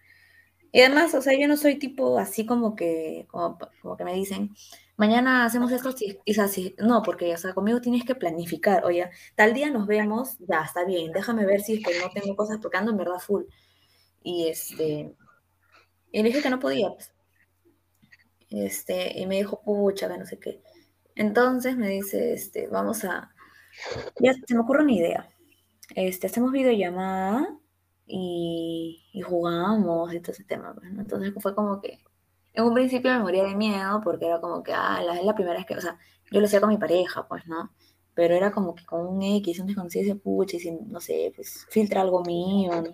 [0.72, 3.56] Y además, o sea, yo no soy tipo así como que, como,
[3.96, 4.50] que me dicen,
[4.96, 6.74] mañana hacemos esto y es.
[6.78, 8.84] No, porque, o sea, conmigo tienes que planificar.
[8.84, 12.36] Oye, tal día nos vemos, ya, está bien, déjame ver si es que no tengo
[12.36, 13.44] cosas porque ando en verdad full.
[14.22, 15.14] Y este,
[16.16, 17.12] y le dije que no podía, pues.
[18.48, 20.62] Este, y me dijo, pucha, que no sé qué.
[21.14, 23.34] Entonces me dice, este, vamos a,
[24.18, 25.28] ya se me ocurre una idea.
[25.94, 27.46] Este, hacemos videollamada
[28.06, 30.74] y, y jugamos y todo ese tema.
[30.74, 31.98] Pues, Entonces fue como que,
[32.54, 35.34] en un principio me moría de miedo porque era como que, ah, la, es la
[35.34, 35.98] primera vez que, o sea,
[36.30, 37.74] yo lo hacía con mi pareja, pues, ¿no?
[38.14, 41.30] Pero era como que con un X, un desconocido, ese pucha, y sin, no sé,
[41.36, 42.84] pues, filtra algo mío.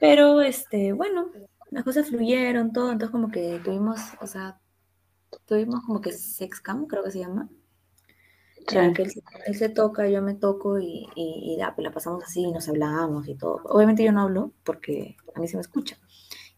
[0.00, 1.30] Pero, este, bueno,
[1.72, 4.60] las cosas fluyeron, todo, entonces como que tuvimos, o sea,
[5.46, 7.48] tuvimos como que sexcam, creo que se llama.
[8.68, 8.78] que
[9.46, 13.26] él, se toca, yo me toco y, y, ya, pues la pasamos así, nos hablamos
[13.26, 13.62] y todo.
[13.64, 15.96] Obviamente yo no hablo porque a mí se me escucha.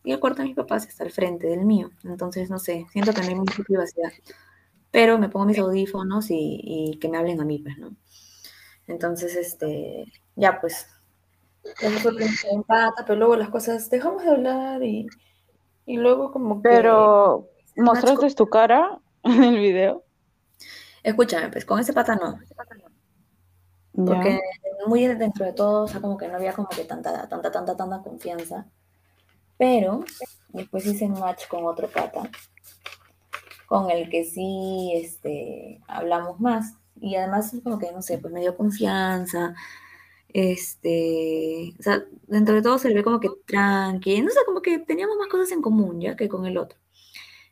[0.03, 3.15] Y el cuarto de mis papás está al frente del mío, entonces no sé, siento
[3.15, 4.13] que no hay mucha privacidad.
[4.91, 7.97] Pero me pongo mis audífonos y, y que me hablen a mí, pues, ¿no?
[8.87, 10.05] Entonces, este,
[10.37, 10.89] ya pues,
[12.51, 15.07] empata, pero luego las cosas dejamos de hablar y,
[15.87, 16.69] y luego como que...
[16.69, 20.05] Pero, ¿mostraste tu cara en el video?
[21.03, 22.39] Escúchame, pues con ese pata no.
[23.95, 24.41] Porque
[24.87, 27.77] muy dentro de todo, o sea, como que no había como que tanta, tanta, tanta,
[27.77, 28.67] tanta confianza.
[29.57, 30.05] Pero
[30.49, 32.23] después hice un match con otro pata,
[33.67, 36.75] con el que sí este, hablamos más.
[36.97, 39.55] Y además, como que, no sé, pues me dio confianza,
[40.35, 44.63] este, o sea, dentro de todo se le ve como que tranqui, no sé, como
[44.63, 46.79] que teníamos más cosas en común ya que con el otro.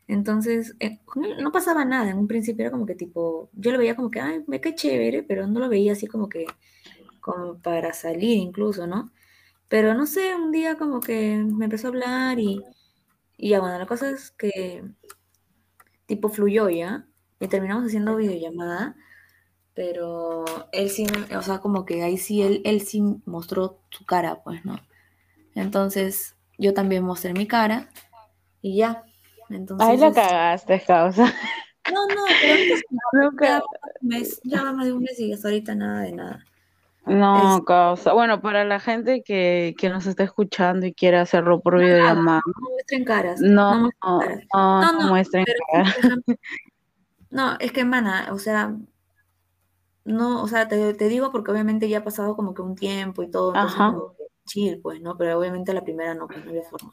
[0.07, 0.99] Entonces, eh,
[1.39, 4.19] no pasaba nada, en un principio era como que tipo, yo lo veía como que,
[4.21, 6.45] ay, me cae chévere, pero no lo veía así como que,
[7.21, 9.11] como para salir incluso, ¿no?
[9.69, 12.61] Pero no sé, un día como que me empezó a hablar y,
[13.37, 14.83] y ya, bueno, la cosa es que
[16.05, 17.07] tipo fluyó ya,
[17.39, 18.95] y terminamos haciendo videollamada,
[19.75, 21.05] pero él sí,
[21.35, 24.79] o sea, como que ahí sí, él, él sí mostró su cara, pues, ¿no?
[25.55, 27.89] Entonces, yo también mostré mi cara
[28.61, 29.03] y ya.
[29.49, 31.25] Entonces, Ahí la cagaste, causa.
[31.91, 32.81] No, no, pero
[33.13, 33.47] Nunca...
[33.47, 33.63] ya,
[34.01, 36.45] mes, ya más de un mes y hasta ahorita nada de nada.
[37.05, 38.13] No, causa.
[38.13, 42.41] Bueno, para la gente que, que nos está escuchando y quiere hacerlo por videollamada.
[42.45, 43.41] No muestren caras.
[43.41, 44.47] No, no, muestren caras.
[44.53, 45.97] no, no, muestren caras.
[47.29, 48.77] No, es que, mana, o sea,
[50.05, 53.31] no, o sea, te, digo porque obviamente ya ha pasado como que un tiempo y
[53.31, 53.53] todo,
[54.45, 55.17] chill, pues, ¿no?
[55.17, 56.91] Pero obviamente la primera no, pues no había forma.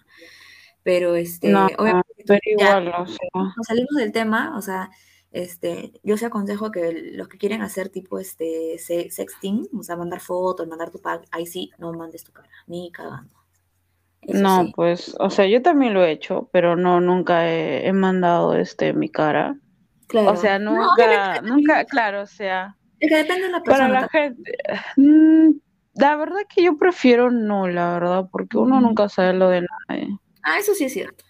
[0.83, 3.55] Pero este, obviamente Pero igual, o sea.
[3.67, 4.91] Salimos del tema, o sea,
[5.33, 10.21] este, yo sí aconsejo que los que quieren hacer tipo este sexting, o sea, mandar
[10.21, 13.37] fotos, mandar tu pack, ahí sí, no mandes tu cara, ni cagando.
[14.23, 18.93] no, pues, o sea, yo también lo he hecho, pero no, nunca he, mandado este
[18.93, 19.59] mi cara.
[20.07, 20.33] Claro.
[20.33, 22.77] O sea, nunca, nunca, claro, o sea.
[23.01, 23.89] Es que depende de la persona.
[23.89, 24.53] Para la gente,
[24.97, 25.51] mm,
[25.95, 30.17] la verdad que yo prefiero no, la verdad, porque uno nunca sabe lo de nadie.
[30.43, 31.25] Ah, eso sí es cierto.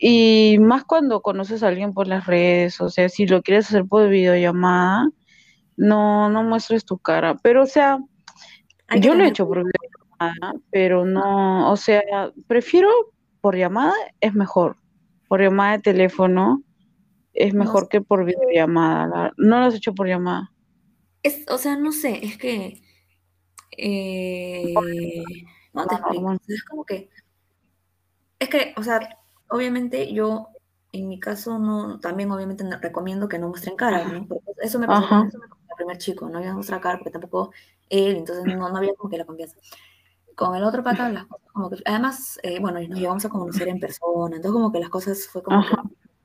[0.00, 3.84] Y más cuando conoces a alguien por las redes, o sea, si lo quieres hacer
[3.84, 5.08] por videollamada,
[5.76, 7.36] no, no muestres tu cara.
[7.36, 7.98] Pero, o sea,
[8.98, 12.02] yo lo he hecho por videollamada, pero no, o sea,
[12.48, 12.88] prefiero
[13.40, 14.76] por llamada, es mejor.
[15.28, 16.62] Por llamada de teléfono
[17.32, 19.32] es mejor que por videollamada.
[19.36, 20.50] No lo has hecho por llamada.
[21.22, 22.82] Es, o sea, no sé, es que...
[23.76, 24.74] Eh,
[25.72, 26.32] no te explico.
[26.48, 27.10] Es como que...
[28.38, 29.00] Es que, o sea,
[29.48, 30.48] obviamente yo,
[30.90, 34.26] en mi caso, no, también obviamente recomiendo que no muestren cara, ¿no?
[34.60, 37.52] eso me pasó con el primer chico, no había mostrar cara porque tampoco
[37.88, 39.56] él, entonces no, no había como que la confianza.
[40.34, 43.68] Con el otro pata, las cosas como que, además, eh, bueno, nos llegamos a conocer
[43.68, 45.76] en persona, entonces como que las cosas fue como que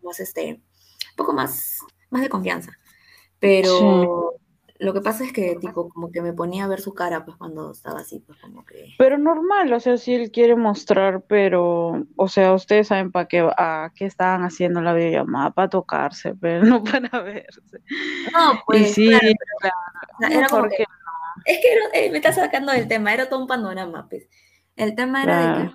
[0.03, 1.79] más, este, un poco más,
[2.09, 2.71] más de confianza.
[3.39, 4.26] Pero
[4.79, 7.35] lo que pasa es que, tipo, como que me ponía a ver su cara, pues,
[7.37, 8.93] cuando estaba así, pues, como que...
[8.97, 13.47] Pero normal, o sea, si él quiere mostrar, pero, o sea, ustedes saben para qué,
[13.57, 17.61] a qué estaban haciendo la videollamada, para tocarse, pero no para verse.
[18.31, 20.85] No, pues, sí, claro, era como que...
[21.45, 24.27] Es que eh, me está sacando del tema, era todo un panorama, pues.
[24.75, 25.73] El tema era de que,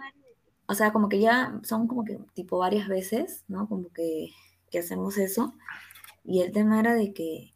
[0.67, 3.69] o sea, como que ya son como que, tipo, varias veces, ¿no?
[3.69, 4.29] Como que,
[4.71, 5.55] que hacemos eso.
[6.25, 7.52] Y el tema era de que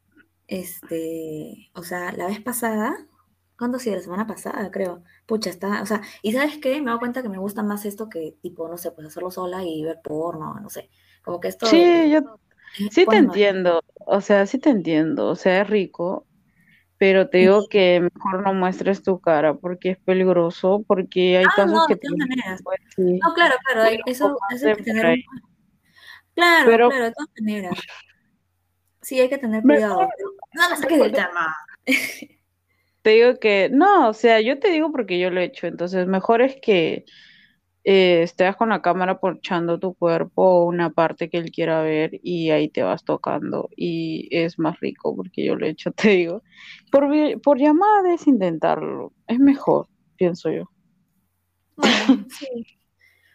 [0.48, 2.96] este, o sea, la vez pasada,
[3.58, 3.90] ¿cuándo sí?
[3.90, 5.02] La semana pasada, creo.
[5.26, 6.76] Pucha, está, o sea, y ¿sabes qué?
[6.76, 9.30] Me he dado cuenta que me gusta más esto que, tipo, no sé, pues hacerlo
[9.30, 10.90] sola y ver porno, no sé.
[11.22, 11.66] Como que esto...
[11.66, 12.20] Sí, yo
[12.90, 16.26] sí te entiendo, o sea, sí te entiendo, o sea, es rico,
[16.98, 21.52] pero te digo que mejor no muestres tu cara porque es peligroso, porque hay ah,
[21.54, 21.94] casos no, que...
[21.94, 22.62] De todas maneras.
[22.96, 25.18] No, claro, claro, eso, eso hay que tener...
[26.34, 27.78] Claro, claro, de todas maneras.
[29.06, 30.00] Sí, hay que tener cuidado.
[30.52, 31.54] no me saques del tema.
[33.02, 36.08] Te digo que, no, o sea, yo te digo porque yo lo he hecho, entonces
[36.08, 37.04] mejor es que
[37.84, 42.18] eh, estés con la cámara porchando tu cuerpo o una parte que él quiera ver
[42.24, 46.08] y ahí te vas tocando y es más rico porque yo lo he hecho, te
[46.08, 46.42] digo.
[46.90, 47.08] Por,
[47.42, 50.68] por llamada es intentarlo, es mejor, pienso yo.
[51.76, 52.66] Bueno, sí.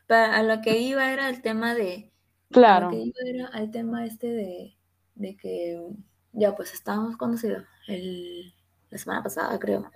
[0.06, 2.12] Para, a lo que iba era el tema de...
[2.50, 2.90] Claro.
[2.90, 4.81] A lo que iba era al tema este de
[5.22, 5.80] de que
[6.34, 7.58] ya pues estábamos cuando se
[7.88, 8.54] el,
[8.90, 9.90] la semana pasada creo.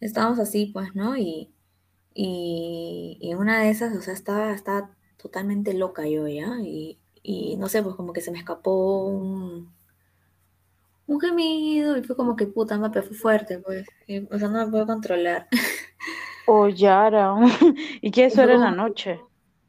[0.00, 1.52] Estábamos así pues no y,
[2.14, 7.68] y, una de esas o sea estaba, estaba totalmente loca yo ya y, y, no
[7.68, 9.72] sé pues como que se me escapó un,
[11.06, 13.86] un gemido y fue como que puta pero fue fuerte pues.
[14.30, 15.48] O sea no me puedo controlar.
[16.46, 17.36] Oh Yara
[18.00, 19.20] y que eso era en la noche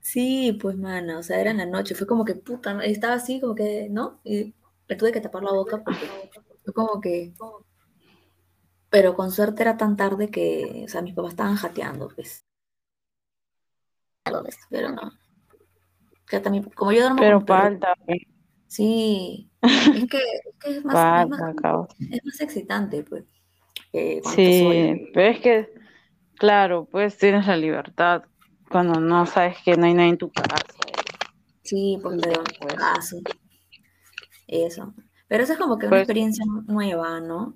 [0.02, 3.40] Sí, pues, mana, o sea, era en la noche, fue como que puta, estaba así,
[3.40, 4.20] como que, ¿no?
[4.24, 4.54] Y
[4.92, 6.06] me tuve que tapar la boca porque
[6.66, 7.34] fue como que...
[8.90, 12.46] Pero con suerte era tan tarde que, o sea, mis papás estaban jateando, pues.
[14.70, 15.14] Pero no.
[16.28, 17.94] Que también, como yo duermo Pero falta.
[18.68, 19.50] Sí.
[19.62, 20.20] Es que,
[20.66, 23.24] es, más, es, más, excitante, pues.
[24.36, 25.74] sí, pero es que,
[26.36, 28.24] claro, pues tienes la libertad
[28.70, 30.56] cuando no sabes que no hay nadie en tu casa.
[31.64, 33.41] Sí, pues, pero, pues.
[34.52, 34.94] Eso.
[35.28, 37.56] Pero eso es como que una pues experiencia nueva, ¿no?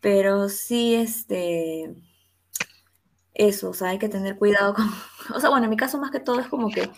[0.00, 1.94] Pero sí, este,
[3.34, 4.86] eso, o sea, hay que tener cuidado con,
[5.36, 6.88] o sea, bueno, en mi caso más que todo es como que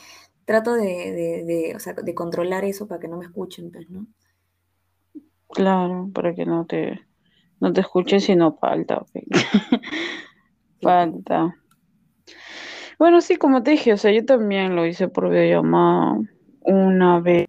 [0.45, 4.07] trato de, o sea, de controlar eso para que no me escuchen, pues, ¿no?
[5.49, 7.01] Claro, para que no te,
[7.59, 9.05] no te escuchen si no falta.
[10.81, 11.57] falta.
[12.97, 16.21] Bueno, sí, como te dije, o sea, yo también lo hice por videollamada
[16.61, 17.48] una vez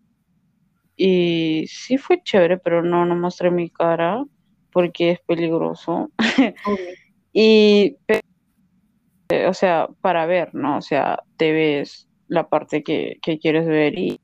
[1.01, 4.25] y sí fue chévere, pero no, no mostré mi cara
[4.73, 6.11] porque es peligroso.
[7.33, 7.95] y,
[9.47, 10.77] o sea, para ver, ¿no?
[10.77, 14.19] O sea, te ves la parte que, quieres ver y,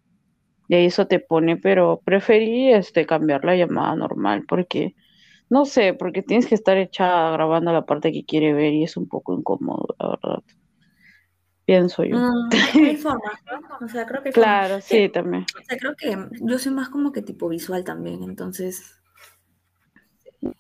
[0.67, 4.95] y eso te pone, pero preferí este, cambiar la llamada normal porque,
[5.49, 8.97] no sé, porque tienes que estar echada grabando la parte que quiere ver y es
[8.97, 10.43] un poco incómodo, la verdad
[11.65, 12.15] pienso yo.
[12.75, 13.85] Mm, hay, formas, ¿no?
[13.85, 14.31] O sea, creo que...
[14.31, 15.45] Claro, sí, también.
[15.59, 19.01] O sea, creo que yo soy más como que tipo visual también, entonces...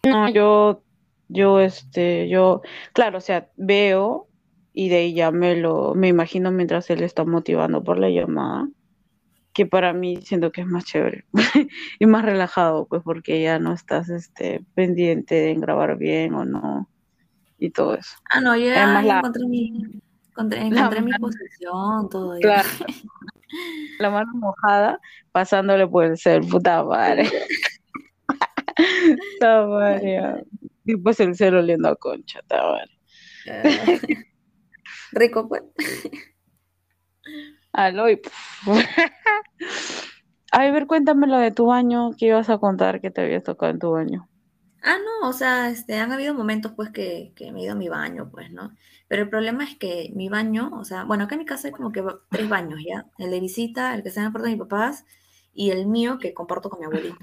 [0.03, 0.83] No, yo,
[1.27, 2.61] yo, este, yo,
[2.93, 4.27] claro, o sea, veo
[4.73, 8.67] y de ahí ya me lo, me imagino mientras él está motivando por la llamada
[9.55, 11.25] que para mí siento que es más chévere
[11.99, 16.89] y más relajado, pues porque ya no estás este, pendiente en grabar bien o no
[17.57, 18.17] y todo eso.
[18.29, 20.01] Ah, no, yo ya encontré mi,
[20.35, 22.67] encontré, mi posición, todo claro.
[23.99, 24.99] La mano mojada
[25.31, 27.29] pasándole por el cel, puta madre.
[29.33, 30.45] Está madre.
[30.83, 32.91] Y pues el cel oliendo a concha, está madre.
[35.11, 35.63] rico, pues.
[37.73, 38.21] Aloy.
[40.51, 43.43] Ay, a ver, cuéntame lo de tu baño, ¿qué ibas a contar que te habías
[43.43, 44.29] tocado en tu baño?
[44.81, 47.75] Ah, no, o sea, este, han habido momentos pues que, que me he ido a
[47.75, 48.71] mi baño, pues, ¿no?
[49.07, 51.73] Pero el problema es que mi baño, o sea, bueno, acá en mi casa hay
[51.73, 53.05] como que tres baños, ¿ya?
[53.17, 55.05] El de visita, el que está en el cuarto de mis papás
[55.53, 57.17] y el mío que comparto con mi abuelito.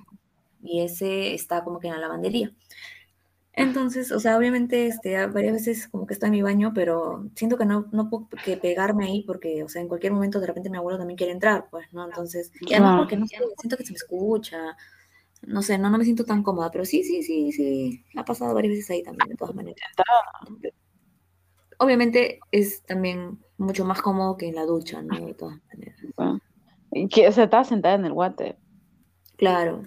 [0.62, 2.52] Y ese está como que en la lavandería.
[3.54, 7.58] Entonces, o sea, obviamente, este, varias veces como que estoy en mi baño, pero siento
[7.58, 10.70] que no, no puedo que pegarme ahí porque, o sea, en cualquier momento de repente
[10.70, 12.04] mi abuelo también quiere entrar, pues, ¿no?
[12.04, 14.76] Entonces, y además porque no sé, siento que se me escucha,
[15.42, 18.54] no sé, no, no me siento tan cómoda, pero sí, sí, sí, sí, ha pasado
[18.54, 19.82] varias veces ahí también, de todas maneras.
[21.82, 25.18] Obviamente es también mucho más cómodo que en la ducha, ¿no?
[25.18, 25.98] De todas maneras.
[27.10, 28.56] Que, o sea, estaba sentada en el guate.
[29.36, 29.82] Claro.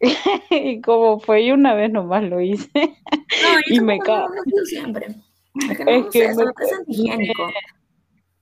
[0.50, 2.68] y como fue, yo una vez nomás lo hice.
[2.74, 4.26] No, y me cago.
[4.28, 5.14] No, siempre.
[5.54, 7.42] Es que, no, es que me, antihigiénico.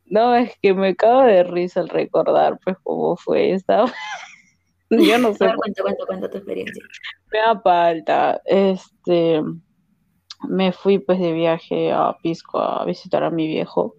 [0.07, 3.53] No, es que me cago de risa al recordar, pues, cómo fue.
[3.53, 3.93] Estaba.
[4.91, 5.53] yo no sé.
[5.55, 6.83] Cuenta, cuenta, cuenta tu experiencia.
[7.31, 8.41] Me da falta.
[8.47, 9.43] Este.
[10.49, 13.95] Me fui, pues, de viaje a Pisco a visitar a mi viejo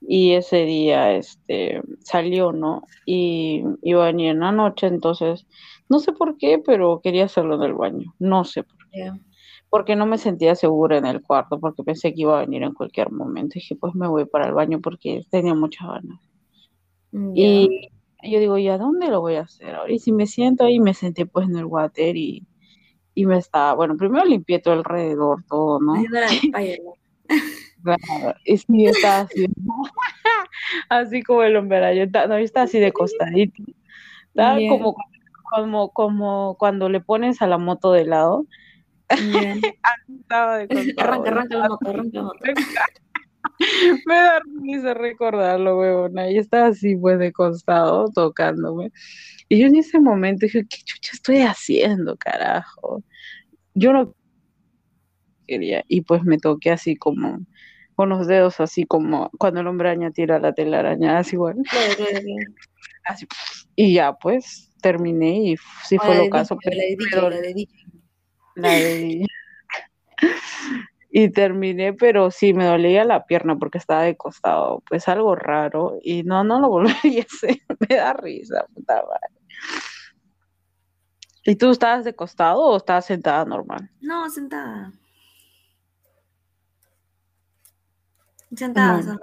[0.00, 2.82] y ese día este salió, ¿no?
[3.06, 5.46] Y iba a venir en la noche, entonces
[5.88, 9.12] no sé por qué, pero quería hacerlo en el baño, no sé por qué.
[9.70, 12.74] Porque no me sentía segura en el cuarto, porque pensé que iba a venir en
[12.74, 13.56] cualquier momento.
[13.56, 16.20] Y dije, pues me voy para el baño porque tenía muchas ganas.
[17.34, 17.88] Y
[18.22, 19.92] yo digo, ¿y a dónde lo voy a hacer ahora?
[19.92, 22.46] Y si me siento ahí, me senté pues en el water y,
[23.14, 25.94] y me estaba, bueno, primero limpié todo alrededor, todo, ¿no?
[28.44, 29.46] y sí, estaba así,
[30.88, 33.62] así como el hombre, yo no, está así de costadito,
[34.28, 34.96] estaba como,
[35.50, 38.46] como, como cuando le pones a la moto de lado.
[40.08, 42.38] estaba de arranca, arranca la moto, arranca la moto.
[44.06, 46.30] Me da risa recordarlo, weona.
[46.30, 48.92] Y estaba así, pues, de costado, tocándome.
[49.48, 53.02] Y yo en ese momento dije, ¿qué chucha estoy haciendo, carajo?
[53.74, 54.14] Yo no
[55.46, 55.84] quería.
[55.88, 57.40] Y pues me toqué así como
[57.94, 61.56] con los dedos así como cuando el hombre araña tira la telaraña, así igual.
[63.04, 63.26] Así,
[63.74, 66.56] y ya pues terminé y sí fue lo caso.
[66.64, 67.66] La de
[68.54, 69.26] la de
[71.14, 75.98] y terminé, pero sí me dolía la pierna porque estaba de costado, pues algo raro
[76.02, 79.42] y no, no lo volvería a hacer, me da risa, puta madre.
[81.44, 83.90] ¿Y tú estabas de costado o estabas sentada normal?
[84.00, 84.92] No, sentada.
[88.54, 89.18] Sentada,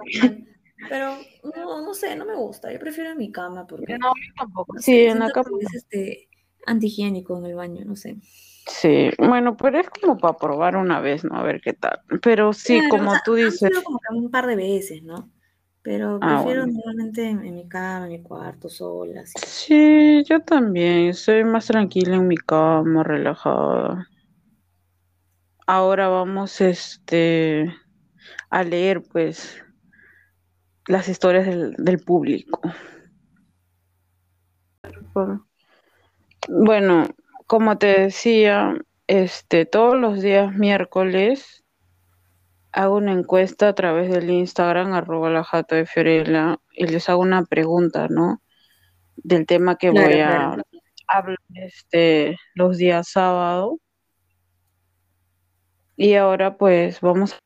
[0.88, 1.16] Pero
[1.56, 2.72] no, no sé, no me gusta.
[2.72, 3.96] Yo prefiero en mi cama porque.
[3.98, 4.78] No, tampoco.
[4.78, 5.48] sí, en la cama.
[5.60, 6.28] Es este
[6.66, 8.16] antihigiénico en el baño, no sé.
[8.66, 11.36] Sí, bueno, pero es como para probar una vez, ¿no?
[11.36, 12.00] A ver qué tal.
[12.22, 13.70] Pero sí, como tú dices.
[13.84, 15.30] como que un par de veces, ¿no?
[15.82, 19.24] Pero ah, prefiero normalmente en, mi cama, en mi cuarto, sola.
[19.26, 21.14] Sí, yo también.
[21.14, 24.06] Soy más tranquila en mi cama, relajada.
[25.66, 27.72] Ahora vamos, este
[28.50, 29.62] a leer pues
[30.86, 32.60] las historias del, público.
[36.48, 37.06] Bueno,
[37.50, 38.76] como te decía,
[39.08, 41.64] este, todos los días miércoles
[42.70, 47.20] hago una encuesta a través del Instagram, arroba la jata de Fiorella, y les hago
[47.20, 48.40] una pregunta, ¿no?
[49.16, 50.52] Del tema que voy a
[51.08, 53.80] hablar este, los días sábado.
[55.96, 57.38] Y ahora pues vamos a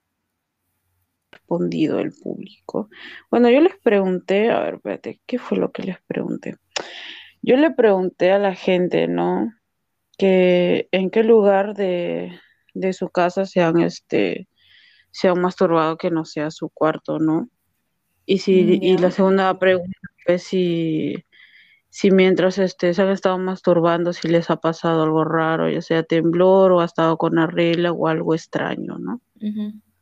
[1.32, 2.90] respondido el público?
[3.30, 6.56] Bueno, yo les pregunté, a ver, espérate, ¿qué fue lo que les pregunté?
[7.40, 9.50] Yo le pregunté a la gente, ¿no?
[10.16, 12.38] Que en qué lugar de,
[12.92, 14.48] su casa se han, este,
[15.10, 17.48] se han masturbado que no sea su cuarto, ¿no?
[18.26, 21.24] Y si, y la segunda pregunta fue si,
[21.90, 26.02] si mientras este, se han estado masturbando, si les ha pasado algo raro, ya sea
[26.02, 29.20] temblor o ha estado con arregla o algo extraño, ¿no?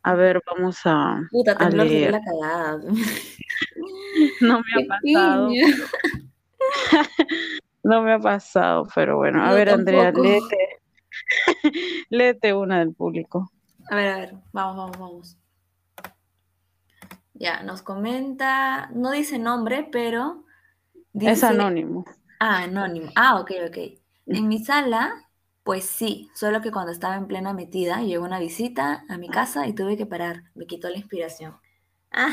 [0.03, 1.21] A ver, vamos a.
[1.31, 2.11] Puta, a leer.
[2.11, 2.77] la cagada.
[4.41, 5.49] no me ha pasado.
[7.83, 9.43] no me ha pasado, pero bueno.
[9.43, 10.57] A ver, Andrea, léete.
[12.09, 13.51] léete una del público.
[13.89, 15.37] A ver, a ver, vamos, vamos, vamos.
[17.33, 20.45] Ya, nos comenta, no dice nombre, pero
[21.13, 22.05] es anónimo.
[22.39, 23.11] Ah, anónimo.
[23.15, 23.77] Ah, ok, ok.
[24.27, 25.29] En mi sala,
[25.63, 29.67] pues sí, solo que cuando estaba en plena metida, llegó una visita a mi casa
[29.67, 30.43] y tuve que parar.
[30.55, 31.55] Me quitó la inspiración.
[32.15, 32.31] Ah,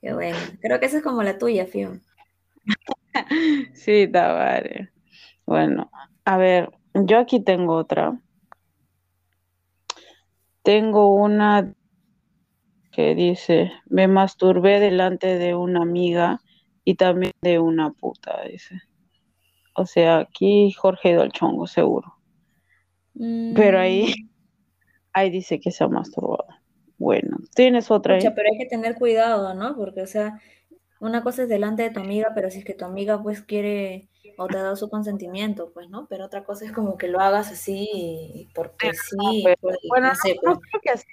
[0.00, 0.38] qué bueno.
[0.60, 1.98] Creo que esa es como la tuya, Fio.
[3.74, 4.90] Sí, Tabare.
[5.46, 5.90] Bueno,
[6.24, 8.20] a ver, yo aquí tengo otra.
[10.62, 11.72] Tengo una
[12.92, 16.40] que dice, me masturbé delante de una amiga
[16.84, 18.80] y también de una puta, dice.
[19.74, 22.14] O sea, aquí Jorge Dolchongo, seguro.
[23.54, 24.12] Pero ahí, Mm,
[25.12, 26.46] ahí dice que se ha masturbado.
[26.98, 28.34] Bueno, ¿tienes otra pucha, ahí?
[28.34, 29.76] pero hay que tener cuidado, ¿no?
[29.76, 30.40] Porque, o sea,
[31.00, 34.08] una cosa es delante de tu amiga, pero si es que tu amiga pues quiere
[34.38, 36.06] o te ha dado su consentimiento, pues, ¿no?
[36.08, 40.36] Pero otra cosa es como que lo hagas así porque sí, pues, bueno, no sé,
[40.42, 40.68] no, pues.
[40.70, 41.06] creo que así,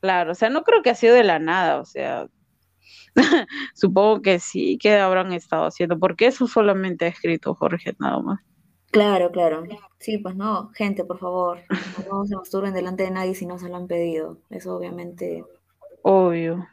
[0.00, 2.28] claro, o sea, no creo que ha sido de la nada, o sea,
[3.74, 8.40] supongo que sí que habrán estado haciendo, porque eso solamente ha escrito Jorge nada más.
[8.92, 9.64] Claro, claro.
[9.98, 11.60] Sí, pues no, gente, por favor,
[12.10, 14.38] no se masturben delante de nadie si no se lo han pedido.
[14.50, 15.44] Eso obviamente.
[16.02, 16.68] Obvio,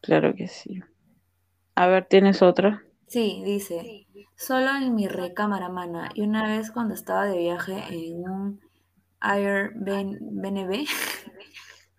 [0.00, 0.80] claro que sí.
[1.80, 2.84] A ver, ¿tienes otra?
[3.06, 4.06] Sí, dice,
[4.36, 6.10] solo en mi recámara, mana.
[6.14, 8.60] Y una vez cuando estaba de viaje en un
[9.20, 10.86] Airbnb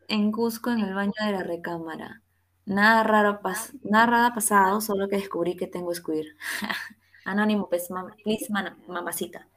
[0.08, 2.22] en Cusco en el baño de la recámara.
[2.68, 6.28] Nada raro, pas nada raro pasado, solo que descubrí que tengo squir.
[7.26, 8.54] Anónimo, pues, mam please,
[8.88, 9.48] mamacita.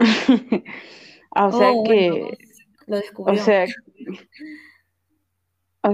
[1.36, 2.38] O sea Oh, bueno, que,
[2.88, 3.66] lo o descubrió sea, ah,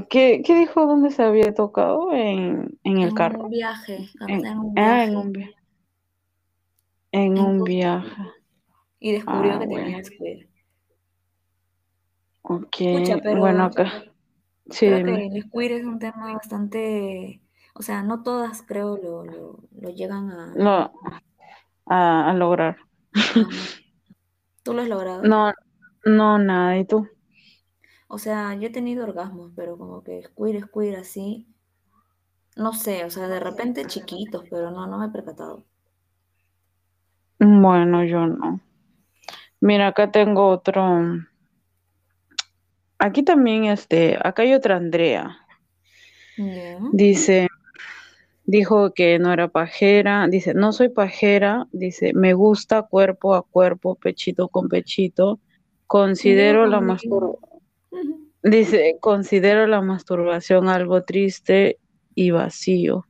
[0.08, 2.12] ¿qué, qué dijo dónde se había tocado?
[2.12, 3.48] En, en el en un carro.
[3.48, 5.54] viaje, En, en un ah, en viaje un, vi-
[7.12, 8.22] en en un viaje.
[8.98, 10.48] y descubrió Ah, que bueno, tenía squir.
[12.42, 12.76] ok.
[13.30, 13.92] Bueno, acá,
[14.70, 15.26] sí, creo que dime.
[15.26, 17.42] el squir es un tema bastante,
[17.74, 20.90] o sea, no todas creo lo, lo, lo llegan a, No,
[21.86, 22.76] a, a lograr.
[24.64, 25.30] ¿Tú lo has logrado?
[25.30, 25.52] No,
[26.04, 26.78] no, nada.
[26.78, 27.08] ¿Y tú?
[28.06, 31.46] O sea, yo he tenido orgasmos, pero como que squir, squir así,
[32.56, 35.64] no sé, o sea, de repente chiquitos, pero no, no me he percatado.
[37.38, 38.60] Bueno, yo no.
[39.60, 40.82] Mira, acá tengo otro.
[42.98, 45.38] Aquí también, este, acá hay otra Andrea.
[46.92, 47.48] Dice,
[48.44, 50.28] dijo que no era pajera.
[50.28, 51.66] Dice, no soy pajera.
[51.72, 55.40] Dice, me gusta cuerpo a cuerpo, pechito con pechito.
[55.86, 57.38] Considero la conmigo.
[58.42, 61.78] Dice, considero la masturbación algo triste
[62.14, 63.06] y vacío.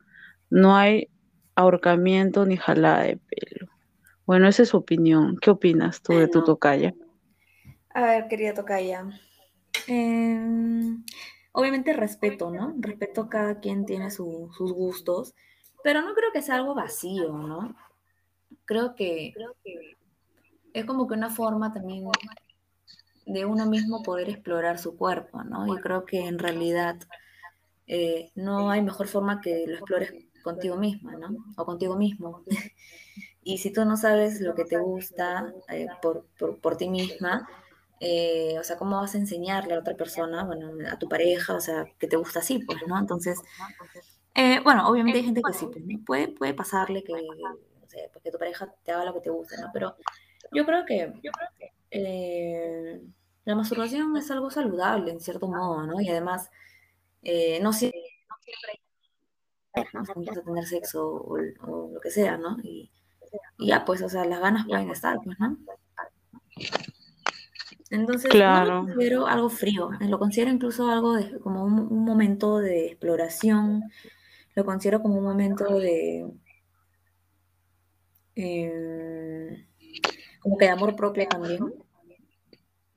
[0.49, 1.09] No hay
[1.57, 3.69] ahorcamiento ni jalada de pelo.
[4.27, 5.37] Bueno, esa es su opinión.
[5.41, 6.45] ¿Qué opinas tú de tu no.
[6.45, 6.95] tocaya?
[7.91, 9.07] A ver, querida tocaya.
[9.87, 11.05] Em,
[11.53, 12.75] obviamente respeto, ¿no?
[12.79, 15.35] Respeto cada quien tiene su- sus gustos,
[15.83, 17.75] pero no creo que sea algo vacío, ¿no?
[18.65, 19.35] Creo que
[20.73, 22.05] es como que una forma también
[23.27, 25.67] de uno mismo poder explorar su cuerpo, ¿no?
[25.67, 26.97] Yo creo que en realidad
[27.87, 30.13] eh, no hay mejor forma que lo explores
[30.43, 31.45] contigo misma, ¿no?
[31.57, 32.43] O contigo mismo.
[33.47, 37.47] Y si tú no sabes lo que te gusta eh, por, por, por ti misma,
[38.01, 41.61] eh, o sea, ¿cómo vas a enseñarle a otra persona, bueno, a tu pareja, o
[41.61, 42.99] sea, que te gusta así, pues, ¿no?
[42.99, 43.41] Entonces,
[44.35, 46.05] eh, bueno, obviamente hay gente que sí, pues, ¿no?
[46.05, 49.61] puede, puede pasarle que, o sea, que tu pareja te haga lo que te gusta,
[49.61, 49.71] ¿no?
[49.73, 49.95] Pero
[50.53, 51.13] yo creo que
[51.95, 53.03] eh,
[53.47, 56.01] la masturbación es algo saludable, en cierto modo, ¿no?
[56.03, 56.51] Y además,
[57.23, 58.01] eh, no siempre
[59.93, 60.03] ¿no?
[60.03, 61.37] O sea, no vas a tener sexo o,
[61.69, 62.57] o lo que sea, ¿no?
[62.63, 62.91] Y,
[63.59, 65.59] y ya, pues, o sea, las ganas pueden estar, pues, ¿no?
[67.91, 71.79] Entonces, no lo Claro, considero algo frío, eh, lo considero incluso algo de, como un,
[71.81, 73.83] un momento de exploración,
[74.55, 76.27] lo considero como un momento de,
[78.37, 79.67] eh,
[80.41, 81.75] como que de amor propio también.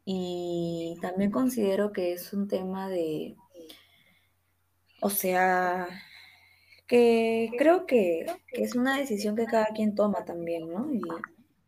[0.09, 3.35] Y también considero que es un tema de,
[5.01, 5.85] o sea,
[6.87, 10.89] que creo que, es una decisión que cada quien toma también, ¿no?
[10.93, 11.01] Y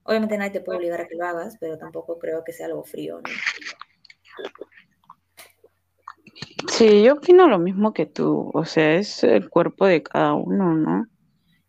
[0.04, 2.86] obviamente nadie te puede obligar a que lo hagas, pero tampoco creo que sea algo
[2.86, 3.30] frío, ¿no?
[6.70, 10.76] sí, yo opino lo mismo que tú, o sea, es el cuerpo de cada uno,
[10.76, 11.08] ¿no?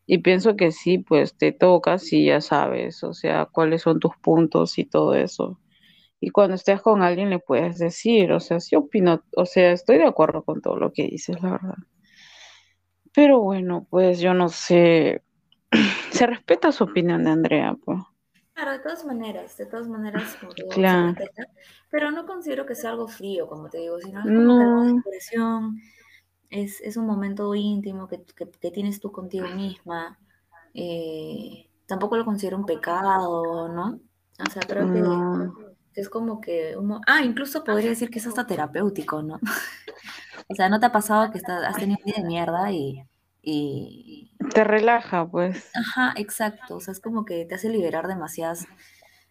[0.07, 4.16] Y pienso que sí, pues te tocas y ya sabes, o sea, cuáles son tus
[4.18, 5.60] puntos y todo eso.
[6.21, 9.99] Y cuando estés con alguien le puedes decir, o sea, sí opino, o sea, estoy
[9.99, 11.75] de acuerdo con todo lo que dices, la verdad.
[13.14, 15.23] Pero bueno, pues yo no sé,
[16.12, 17.99] se respeta su opinión de Andrea, pues.
[18.55, 21.45] Claro, de todas maneras, de todas maneras, como te digo, se Claro, respeta,
[21.91, 24.85] pero no considero que sea algo frío, como te digo, sino es algo de no,
[24.91, 25.81] exploración,
[26.51, 30.18] es, es un momento íntimo que, que, que tienes tú contigo misma,
[30.75, 34.01] eh, tampoco lo considero un pecado, ¿no?
[34.47, 34.93] O sea, creo No.
[34.93, 36.76] que es como que...
[36.76, 39.41] uno- ah, incluso podría decir que es hasta terapéutico, ¿no?
[40.49, 43.05] O sea, ¿no te ha pasado que estás, has tenido un día de mierda y,
[43.41, 44.32] y...
[44.53, 45.70] Te relaja, pues.
[45.74, 46.76] Ajá, exacto.
[46.76, 48.66] O sea, es como que te hace liberar demasiadas,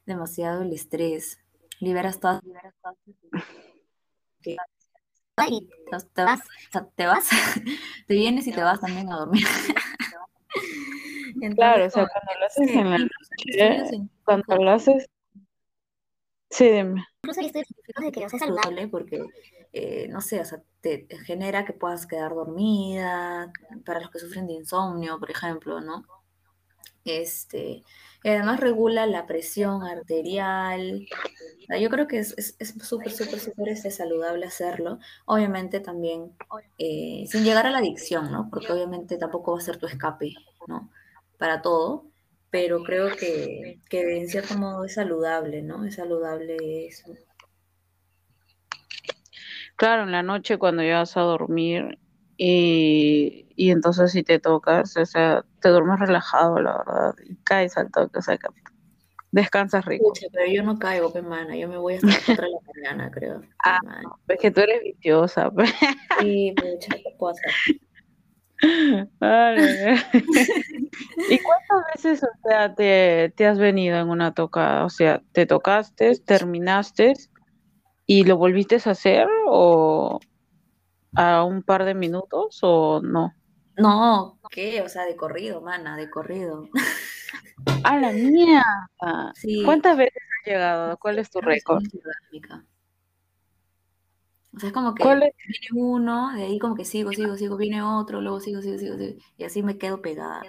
[0.06, 1.40] demasiado el estrés.
[1.82, 2.40] Liberas todas...
[4.42, 4.56] que-
[5.50, 6.42] y te, te vas,
[6.96, 7.30] te vas,
[8.08, 9.46] te vienes y te vas también a dormir.
[11.42, 15.10] Entonces, Claro, o sea, cuando lo haces en la noche, cuando lo haces,
[16.50, 17.06] sí, dime.
[17.24, 17.68] incluso hay estudios
[18.00, 19.26] de que no sea saludable porque,
[19.74, 23.52] eh, no sé, o sea, te, genera que puedas quedar dormida,
[23.86, 26.06] para los que sufren de insomnio, por ejemplo, ¿no?
[27.06, 27.84] Este,
[28.24, 31.08] y además regula la presión arterial.
[31.80, 35.00] Yo creo que es súper, súper, súper este, saludable hacerlo.
[35.26, 36.34] Obviamente también
[36.78, 38.50] eh, sin llegar a la adicción, ¿no?
[38.50, 40.34] Porque obviamente tampoco va a ser tu escape,
[40.68, 40.92] ¿no?
[41.38, 42.09] Para todo,
[42.50, 45.86] pero creo que, que en cierto modo es saludable, ¿no?
[45.86, 47.14] Es saludable eso.
[49.76, 51.98] Claro, en la noche cuando ya vas a dormir
[52.36, 57.78] y, y entonces si te tocas, o sea, te duermes relajado, la verdad, y caes
[57.78, 58.48] al toque, o sea, que
[59.32, 60.10] descansas rico.
[60.10, 62.60] Pucha, pero yo no caigo, pe mana, yo me voy hasta las 4 de la
[62.76, 63.42] mañana, creo.
[63.64, 63.80] Ah.
[64.28, 65.72] Es que tú eres viciosa, pues.
[66.20, 67.42] Sí, pucha, qué cosa.
[69.20, 69.96] Vale.
[71.30, 74.86] ¿Y cuántas veces, o sea, te, te has venido en una tocada?
[74.86, 77.14] O sea, ¿te tocaste, terminaste
[78.06, 80.20] y lo volviste a hacer o
[81.16, 83.34] a un par de minutos o no?
[83.78, 84.82] No, ¿qué?
[84.82, 86.68] O sea, de corrido, mana, de corrido.
[87.84, 88.12] ¡A la!
[89.36, 90.98] Sí, ¿Cuántas veces has llegado?
[90.98, 91.84] ¿Cuál es tu récord?
[94.56, 95.34] O sea, es como ¿Cuál que es?
[95.48, 98.98] viene uno, de ahí como que sigo, sigo, sigo, viene otro, luego sigo, sigo, sigo,
[98.98, 100.42] sigo, y así me quedo pegada.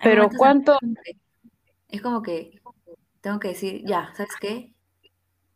[0.00, 0.78] Hay Pero ¿cuánto?
[1.88, 2.60] es como que
[3.20, 4.72] tengo que decir, ya, ¿sabes qué?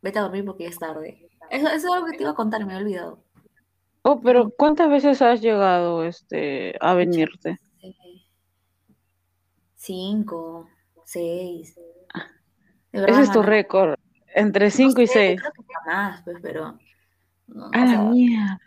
[0.02, 1.28] Vete a dormir porque ya es tarde.
[1.50, 3.24] Eso, eso es algo que te iba a contar, me he olvidado.
[4.02, 7.56] Oh, pero ¿cuántas veces has llegado este a venirte?
[9.76, 10.68] cinco,
[11.04, 11.74] seis.
[12.92, 13.94] De Ese es tu récord,
[14.34, 15.40] entre No 5 y sé, 6.
[15.40, 16.78] creo que más, pues, pero,
[17.54, 18.60] no, ¡A la mierda!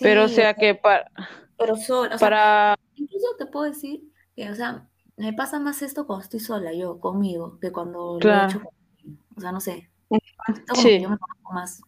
[0.00, 1.10] Pero o sea que para,
[1.56, 4.02] pero sola, o sea, para incluso te puedo decir
[4.36, 8.34] que, o sea, me pasa más esto cuando estoy sola, yo, conmigo, que cuando lo
[8.34, 8.42] he Claro.
[8.42, 9.20] hecho con alguien.
[9.36, 9.90] O sea, no sé,
[10.74, 11.16] Sí, yo me
[11.52, 11.82] más.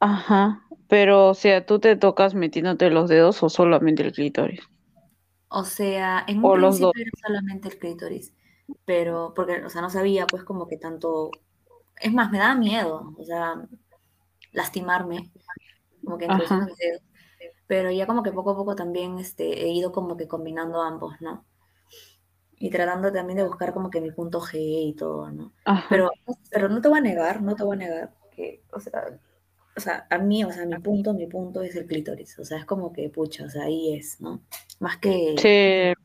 [0.00, 0.62] ajá.
[0.88, 4.60] Pero, o sea, ¿tú te tocas metiéndote los dedos o solamente el clítoris?
[5.48, 6.80] O sea, en un dos.
[6.80, 8.34] principio era solamente el clítoris,
[8.84, 11.30] pero, porque, o sea, no sabía, pues, como que tanto,
[12.00, 13.68] es más, me daba miedo, o sea,
[14.56, 15.30] lastimarme,
[16.02, 17.02] como que mis dedos,
[17.66, 21.14] pero ya como que poco a poco también, este, he ido como que combinando ambos,
[21.20, 21.44] ¿no?
[22.58, 25.52] Y tratando también de buscar como que mi punto G y todo, ¿no?
[25.66, 25.86] Ajá.
[25.90, 26.10] Pero,
[26.50, 29.20] pero no te voy a negar, no te voy a negar que, o sea,
[29.76, 32.58] o sea, a mí, o sea, mi punto, mi punto es el clítoris, o sea,
[32.58, 34.42] es como que, pucha, o sea, ahí es, ¿no?
[34.80, 36.02] Más que, Sí,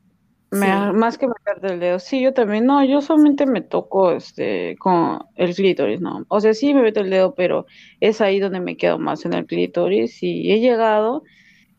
[0.52, 2.00] me, sí, más que meterte el dedo.
[2.00, 2.66] Sí, yo también.
[2.66, 6.26] No, yo solamente me toco este con el clítoris, ¿no?
[6.28, 7.66] O sea, sí me meto el dedo, pero
[8.02, 10.22] es ahí donde me quedo más en el clítoris.
[10.22, 11.24] Y he llegado,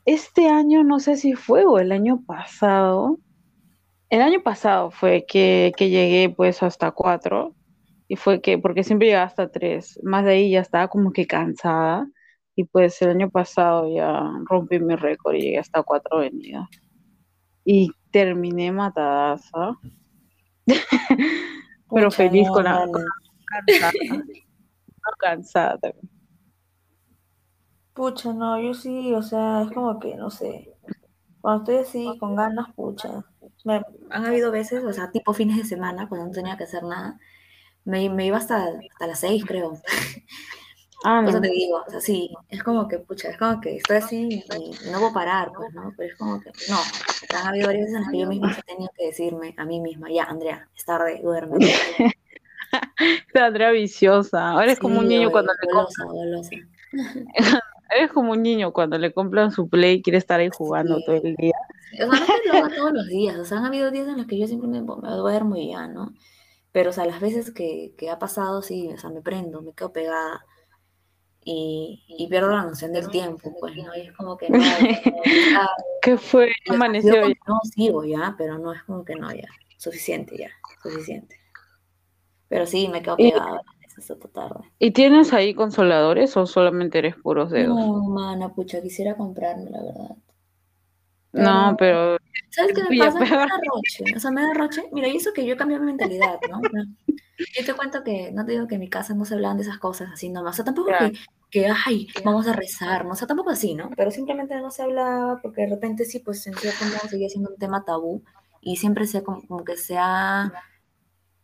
[0.06, 3.18] este año, no sé si fue o el año pasado.
[4.10, 7.54] El año pasado fue que, que llegué pues hasta cuatro.
[8.08, 9.98] Y fue que, porque siempre llegaba hasta tres.
[10.02, 12.06] Más de ahí ya estaba como que cansada.
[12.56, 16.68] Y pues el año pasado ya rompí mi récord y llegué hasta cuatro venidas.
[17.64, 19.76] Y terminé matadaza.
[21.90, 22.92] Pero feliz no, con la mana.
[22.92, 23.10] con la
[23.46, 23.92] cansada.
[25.18, 26.10] Cansada también.
[27.92, 30.72] Pucha, no, yo sí, o sea, es como que, no sé,
[31.40, 33.24] cuando estoy así, con ganas, pucha.
[33.64, 36.84] Me, han habido veces, o sea, tipo fines de semana, cuando no tenía que hacer
[36.84, 37.18] nada,
[37.84, 39.72] me, me iba hasta, hasta las seis, creo.
[41.04, 41.40] Ah, eso no.
[41.40, 44.90] te digo, o sea, sí, es como que, pucha, es como que estoy así y,
[44.90, 45.92] no puedo parar, pues, ¿no?
[45.96, 46.78] Pero es como que, no,
[47.38, 49.80] han habido varias veces en las que yo misma he tenido que decirme a mí
[49.80, 51.56] misma, ya, Andrea, es tarde, duerme.
[53.28, 54.50] Esta Andrea viciosa.
[54.50, 56.50] Ahora es como un Sí, niño oye, cuando le golosa, golosa.
[56.90, 57.62] compran,
[57.96, 61.04] eres como un niño cuando le compran su play y quiere estar ahí jugando Sí.
[61.04, 61.54] todo el día.
[61.94, 64.26] O sea, no lo haga todos los días, o sea, han habido días en los
[64.26, 66.12] que yo siempre me, me duermo y ya, ¿no?
[66.72, 69.74] Pero, o sea, las veces que, que ha pasado, sí, o sea, me prendo, me
[69.74, 70.46] quedo pegada
[71.44, 73.94] y, y pierdo la noción del tiempo, pues, ¿no?
[73.96, 75.68] Y es como que no, ya,
[76.02, 76.50] ¿Qué fue?
[76.68, 77.22] Amaneció ya.
[77.22, 80.50] continúo, sigo ya, pero no es como que no, ya, suficiente ya,
[80.82, 81.36] suficiente.
[82.48, 83.62] Pero sí, me quedo ¿Y, pegada
[84.32, 84.60] tarde.
[84.78, 87.76] ¿Y tienes ahí consoladores o solamente eres puros dedos?
[87.78, 90.16] No, mana, pucha, quisiera comprarme, la verdad.
[91.32, 92.18] No, pero...
[92.50, 93.18] ¿Sabes qué me pasa?
[93.18, 94.84] Me da roche, o sea, me da roche.
[94.92, 96.60] Mira, y eso que yo cambié mi mentalidad, ¿no?
[97.08, 99.62] Yo te cuento que, no te digo que en mi casa no se hablaban de
[99.62, 101.12] esas cosas así nomás, o sea, tampoco que,
[101.50, 103.12] que, ay, vamos a rezar, ¿no?
[103.12, 103.90] O sea, tampoco así, ¿no?
[103.96, 107.50] Pero simplemente no se hablaba porque de repente sí, pues en cierto modo seguía siendo
[107.50, 108.22] un tema tabú
[108.60, 110.52] y siempre se como, como que se ha,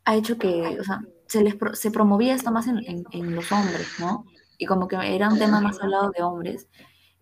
[0.05, 3.89] ha hecho que, o sea, se les se promovía esto más en, en, los hombres,
[3.99, 4.25] ¿no?
[4.57, 6.69] Y como que era un tema más hablado de hombres.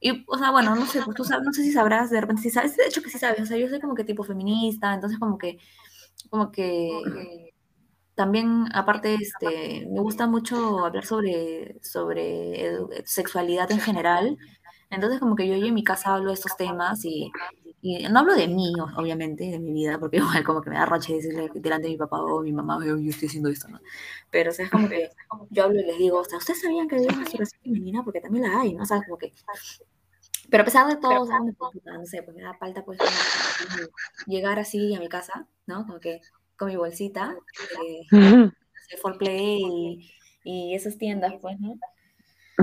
[0.01, 2.43] Y, o sea, bueno, no sé, pues tú sabes, no sé si sabrás, de repente
[2.43, 4.93] si sabes, de hecho que sí sabes, o sea, yo soy como que tipo feminista,
[4.95, 5.59] entonces como que,
[6.31, 7.53] como que
[8.15, 14.37] también, aparte, este, me gusta mucho hablar sobre, sobre sexualidad en general,
[14.91, 17.31] entonces como que yo, yo en mi casa hablo de estos temas y,
[17.87, 20.87] y no hablo de mí, obviamente, de mi vida, porque igual como que me da
[20.87, 23.81] roche decirle delante de mi papá o mi mamá, yo, yo estoy haciendo esto, ¿no?
[24.31, 25.11] Pero, o sea, es como que
[25.51, 28.03] yo hablo y les digo, o sea, ¿ustedes sabían que había una masturbación femenina?
[28.05, 28.83] Porque también la hay, ¿no?
[28.83, 29.33] O sea, como que...
[30.51, 32.99] Pero a pesar de todo, o sea, no sé, pues me da falta pues
[34.27, 35.87] llegar así a mi casa, ¿no?
[35.87, 36.21] Como que
[36.57, 37.37] con mi bolsita,
[37.85, 38.01] eh,
[39.03, 40.11] full play y,
[40.45, 41.75] y esas tiendas, pues, ¿no?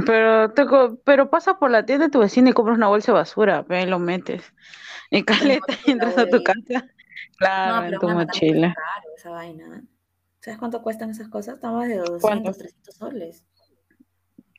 [0.06, 0.66] Pero, te,
[1.04, 3.86] pero pasa por la tienda de tu vecino y compras una bolsa de basura, y
[3.86, 4.54] lo metes
[5.12, 6.88] en caleta y entras a tu casa.
[7.38, 8.74] Claro, en tu mochila.
[8.74, 9.84] Claro, esa vaina.
[10.40, 11.56] ¿Sabes cuánto cuestan esas cosas?
[11.56, 13.46] Estamos de 200, 300 soles.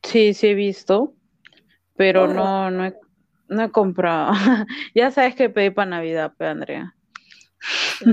[0.03, 1.15] Sí, sí he visto,
[1.97, 2.95] pero no, no he,
[3.49, 4.33] no he comprado.
[4.95, 6.95] ya sabes que pedí para Navidad, pe, Andrea.
[7.99, 8.11] Sí.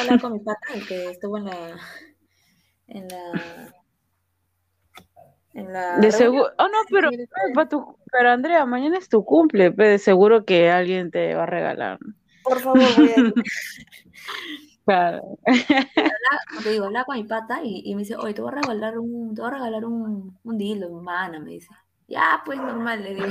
[0.00, 1.76] Hablar con mi pata, el que estuvo en la,
[2.88, 3.72] en la
[6.00, 6.50] de seguro.
[6.58, 7.10] Oh, no, pero,
[8.12, 11.98] pero Andrea, mañana es tu cumple, pero de seguro que alguien te va a regalar.
[12.42, 13.14] Por favor, voy a...
[14.84, 15.36] Claro.
[16.62, 19.34] te digo, hablaba con mi pata y, me dice, oye, te voy a regalar un,
[19.34, 21.68] te voy a regalar un, un dildo, humana, me dice.
[22.06, 23.28] Ya, pues normal, le digo.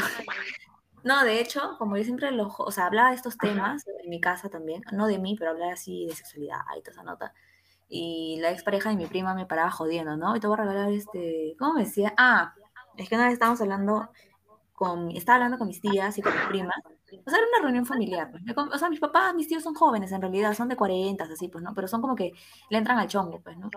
[1.04, 4.22] No, de hecho, como yo siempre lo, o sea, hablaba de estos temas en mi
[4.22, 7.34] casa también, no de mí, pero hablaba así de sexualidad y toda esa nota
[7.90, 10.36] y la expareja de mi prima me paraba jodiendo, ¿no?
[10.36, 12.14] Y te voy a regalar este, ¿cómo me decía?
[12.18, 12.54] Ah,
[12.98, 14.10] es que una vez estábamos hablando
[14.74, 17.86] con, estaba hablando con mis tías y con mi prima, o sea, era una reunión
[17.86, 21.24] familiar, pues, o sea, mis papás, mis tíos son jóvenes en realidad, son de 40,
[21.24, 21.74] así, pues, ¿no?
[21.74, 22.34] Pero son como que
[22.70, 23.70] le entran al chongo, pues, ¿no?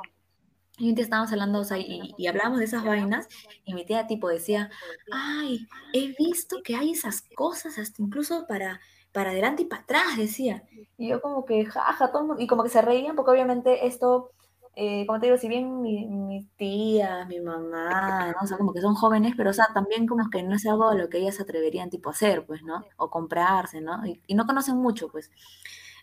[0.79, 3.29] Y un día estábamos hablando, o sea, y, y hablábamos de esas vainas,
[3.65, 4.71] y mi tía tipo decía,
[5.13, 8.81] ay, he visto que hay esas cosas hasta incluso para
[9.13, 10.65] para adelante y para atrás, decía.
[10.97, 14.33] Y yo como que, jaja, todo y como que se reían, porque obviamente esto,
[14.77, 18.39] eh, como te digo, si bien mis mi tía, mi mamá, ¿no?
[18.43, 20.89] O sea, como que son jóvenes, pero o sea, también como que no es algo
[20.89, 22.85] a lo que ellas se atreverían tipo a hacer, pues, ¿no?
[22.97, 24.01] O comprarse, ¿no?
[24.27, 25.31] Y no conocen mucho, pues.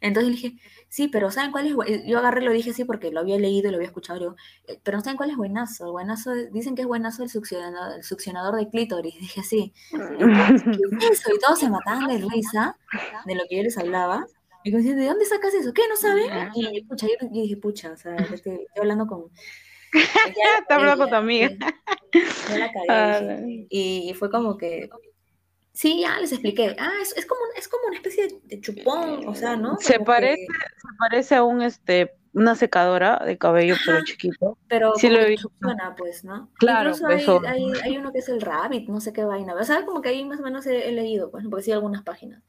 [0.01, 0.57] Entonces dije,
[0.89, 2.05] sí, pero ¿saben cuál es?
[2.05, 4.35] Yo agarré lo dije así porque lo había leído y lo había escuchado.
[4.67, 5.85] Eh, pero ¿saben cuál es buenazo?
[5.85, 9.15] El buenazo, dicen que es buenazo el succionador, el succionador de clítoris.
[9.19, 9.73] Dije, sí.
[9.91, 11.33] eso?
[11.33, 12.77] Y todos se mataban de risa
[13.25, 14.25] de lo que yo les hablaba.
[14.63, 15.73] Y me decían, ¿de dónde sacas eso?
[15.73, 15.83] ¿Qué?
[15.87, 16.29] ¿No saben?
[16.55, 19.25] Y pucha, yo, dije, pucha, o sea, estoy, hablando con...
[20.59, 21.49] Está hablando con tu amiga.
[22.11, 24.89] Yo y fue como que,
[25.77, 26.75] Sí, ya les expliqué.
[26.79, 29.77] Ah, es, es, como, es como una especie de chupón, o sea, ¿no?
[29.79, 34.57] se parece, se parece a un este una secadora de cabello, pero chiquito.
[34.67, 35.49] Pero sí lo he visto.
[35.49, 36.49] Funciona, pues, ¿no?
[36.55, 39.53] Claro, Incluso hay, hay, hay, uno que es el Rabbit, no sé qué vaina.
[39.53, 42.41] O sea, como que ahí más o menos he, leído, pues, porque sí algunas páginas.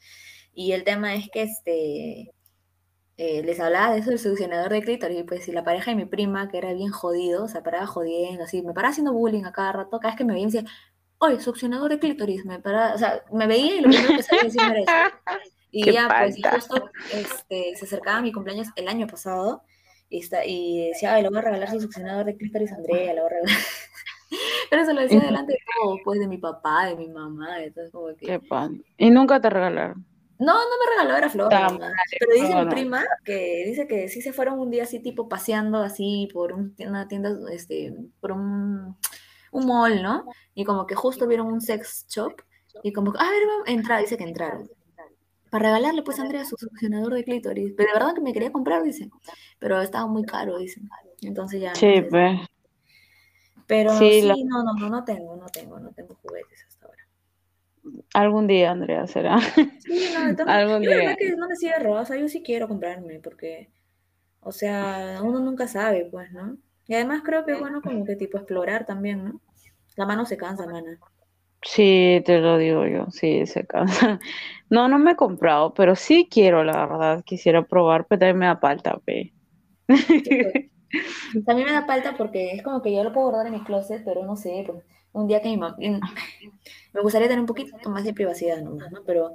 [0.54, 2.32] Y el tema es que este
[3.18, 5.98] eh, les hablaba de eso del succionador de clítoris, y pues si la pareja de
[5.98, 9.44] mi prima, que era bien jodido, o sea, paraba jodiendo, así, me paraba haciendo bullying
[9.44, 10.64] a cada rato, cada vez que me veía, decía,
[11.18, 14.44] oye, succionador de clítoris, me para, o sea, me veía y lo primero que sabía
[14.44, 15.16] decir era eso.
[15.70, 19.62] Y ya, pues, justo este, se acercaba a mi cumpleaños el año pasado
[20.08, 23.12] y, está, y decía, ay, le voy a regalar su succionador de clítoris a Andrea,
[23.12, 23.56] le voy a regalar.
[24.70, 27.92] Pero eso lo decía delante de todo, pues, de mi papá, de mi mamá, entonces
[27.92, 28.26] como que...
[28.26, 28.82] Qué pan.
[28.96, 30.06] ¿Y nunca te regalaron?
[30.38, 31.50] No, no me regaló, era flor.
[31.50, 35.78] Pero dice mi prima que dice que sí se fueron un día así tipo paseando
[35.78, 38.96] así por una tienda, este, por un
[39.52, 40.24] un mall, ¿no?
[40.54, 42.42] Y como que justo vieron un sex shop
[42.82, 44.68] y como que, a ver, entra, dice que entraron.
[45.50, 47.72] Para regalarle pues a Andrea su succionador de clítoris.
[47.76, 49.08] Pero de verdad que me quería comprar, dice.
[49.58, 50.80] Pero estaba muy caro, dice.
[51.22, 51.74] Entonces ya.
[51.74, 52.38] Sí, pues.
[53.66, 57.06] Pero sí, no, no, no, no tengo, no tengo, no tengo juguetes hasta ahora.
[58.14, 59.38] Algún día, Andrea, será.
[59.40, 60.96] Sí, no, entonces, Algún día.
[60.96, 63.70] verdad que no me cierro, o sea, yo sí quiero comprarme, porque,
[64.40, 66.56] o sea, uno nunca sabe, pues, ¿no?
[66.88, 69.40] Y además creo que es bueno como que tipo explorar también, ¿no?
[69.96, 70.98] La mano se cansa, mana.
[71.62, 74.18] Sí, te lo digo yo, sí, se cansa.
[74.70, 78.46] No, no me he comprado, pero sí quiero, la verdad, quisiera probar, pero también me
[78.46, 79.32] da falta, pe.
[81.46, 84.02] También me da falta porque es como que yo lo puedo guardar en mi closet,
[84.04, 85.76] pero no sé, pues, un día que mi mamá...
[85.78, 89.02] Me gustaría tener un poquito más de privacidad nomás, ¿no?
[89.06, 89.32] Pero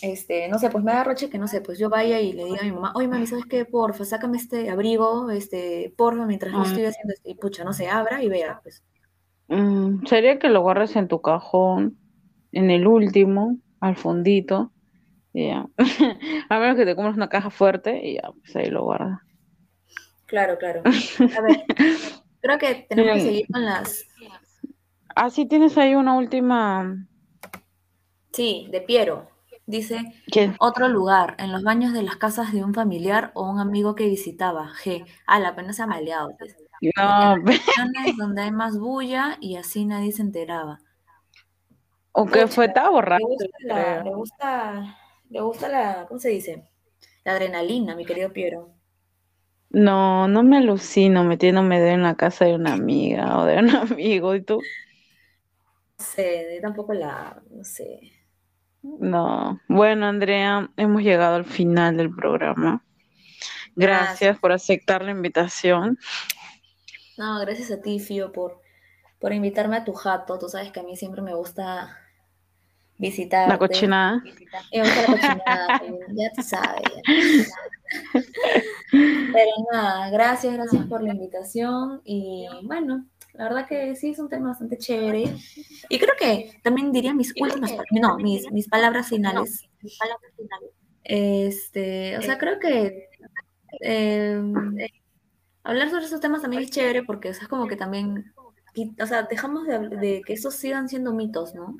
[0.00, 2.44] este, no sé, pues me da roche que, no sé, pues yo vaya y le
[2.44, 3.64] diga a mi mamá, oye, mami, ¿sabes qué?
[3.64, 7.72] Porfa, sácame este abrigo, este, porfa, mientras lo Mm, estoy haciendo, este, y pucha, no
[7.72, 8.84] se abra y vea, pues.
[9.48, 11.98] mm, sería que lo guardes en tu cajón,
[12.52, 14.72] en el último, al fondito,
[15.34, 15.68] y ya.
[16.50, 19.20] A menos que te compres una caja fuerte y ya, pues ahí lo guardas.
[20.26, 20.88] Claro, claro.
[21.36, 21.56] A ver,
[22.42, 24.06] creo que tenemos que seguir con las,
[25.14, 27.06] Ah, sí, tienes ahí una última.
[28.32, 29.28] sí, de Piero.
[29.68, 30.58] Dice, ¿Qué?
[30.58, 34.08] otro lugar, en los baños de las casas de un familiar o un amigo que
[34.08, 34.72] visitaba.
[34.84, 35.06] G.
[35.28, 36.36] Ah, la pena se ha maleado.
[36.38, 36.56] pues.
[36.56, 36.64] En
[36.96, 37.40] No, las
[37.76, 40.80] reuniones donde hay más bulla y así nadie se enteraba.
[42.12, 44.96] o que fue, estaba Le borracho, gusta, la, le gusta,
[45.30, 46.68] le gusta la, ¿cómo se dice?
[47.24, 48.74] La adrenalina, mi querido Piero.
[49.70, 53.70] No, no me alucino metiéndome de en la casa de una amiga o de un
[53.76, 54.68] amigo, ¿y tú?
[55.98, 58.00] No sé, yo tampoco la, no sé.
[59.00, 59.60] No.
[59.68, 62.82] Bueno, Andrea, hemos llegado al final del programa.
[63.76, 64.08] Gracias.
[64.08, 65.98] Gracias por aceptar la invitación.
[67.16, 68.60] No, gracias a ti, Fío, por,
[69.18, 70.38] por invitarme a tu jato.
[70.38, 71.96] Tú sabes que a mí siempre me gusta
[72.96, 73.52] visitarte.
[73.52, 74.22] La cochinada.
[74.72, 76.82] Me gusta la cochinada, ya tú sabes.
[77.06, 77.52] ya.
[78.92, 82.00] Pero nada, gracias, gracias por la invitación.
[82.04, 85.24] Y bueno, la verdad que sí es un tema bastante chévere.
[85.88, 89.68] Y creo que también diría mis últimas, no, mis, mis palabras finales.
[91.04, 93.08] Este, o sea, creo que
[93.80, 94.40] eh,
[95.62, 98.32] hablar sobre esos temas también es chévere porque o sea, es como que también,
[99.00, 101.76] o sea, dejamos de que esos sigan siendo mitos, ¿no?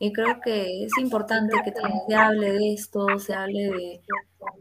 [0.00, 4.00] Y creo que es importante que también se hable de esto, se hable de,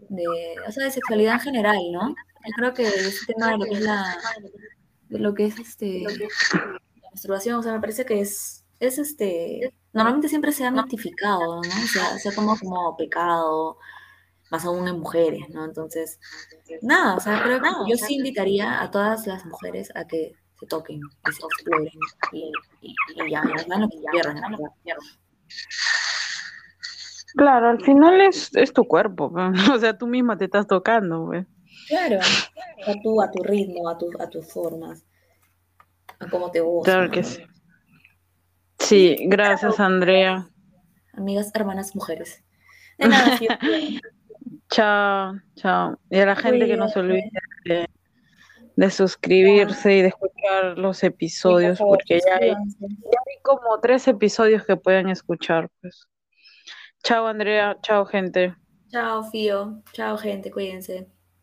[0.09, 0.25] de,
[0.67, 2.09] o sea, de sexualidad en general, ¿no?
[2.09, 4.17] Yo creo que ese tema de lo que es la,
[5.09, 6.03] de lo que es este,
[6.53, 11.57] la masturbación, o sea, me parece que es, es este, normalmente siempre se ha mitificado,
[11.57, 11.87] ¿no?
[11.91, 13.77] Sea, se ha como, como pecado,
[14.49, 15.65] más aún en mujeres, ¿no?
[15.65, 16.19] Entonces,
[16.81, 20.67] nada, o sea, creo que yo sí invitaría a todas las mujeres a que se
[20.67, 21.91] toquen y se exploren
[22.31, 22.51] y,
[22.81, 23.25] y, y lo
[23.89, 24.41] que verdad.
[27.37, 29.31] Claro, al final es, es tu cuerpo,
[29.73, 31.45] o sea, tú misma te estás tocando, pues.
[31.87, 35.05] Claro, a tu, a tu ritmo, a, tu, a tus formas,
[36.19, 36.91] a cómo te gusta.
[36.91, 37.43] Claro que sí.
[38.79, 40.49] Sí, gracias, Andrea.
[41.13, 42.43] Amigas, hermanas, mujeres.
[42.97, 43.49] De nada, Fio.
[44.69, 45.97] Chao, chao.
[46.09, 47.31] Y a la gente que no se olvide
[47.63, 47.87] de,
[48.75, 53.41] de suscribirse y de escuchar los episodios, Sí, por favor, porque ya hay, ya hay
[53.43, 56.05] como tres episodios que pueden escuchar, pues.
[57.07, 57.73] Chao, Andrea.
[57.81, 58.53] Chao, gente.
[58.91, 59.81] Chao, Fío.
[59.93, 60.51] Chao, gente.
[60.51, 61.07] Cuídense.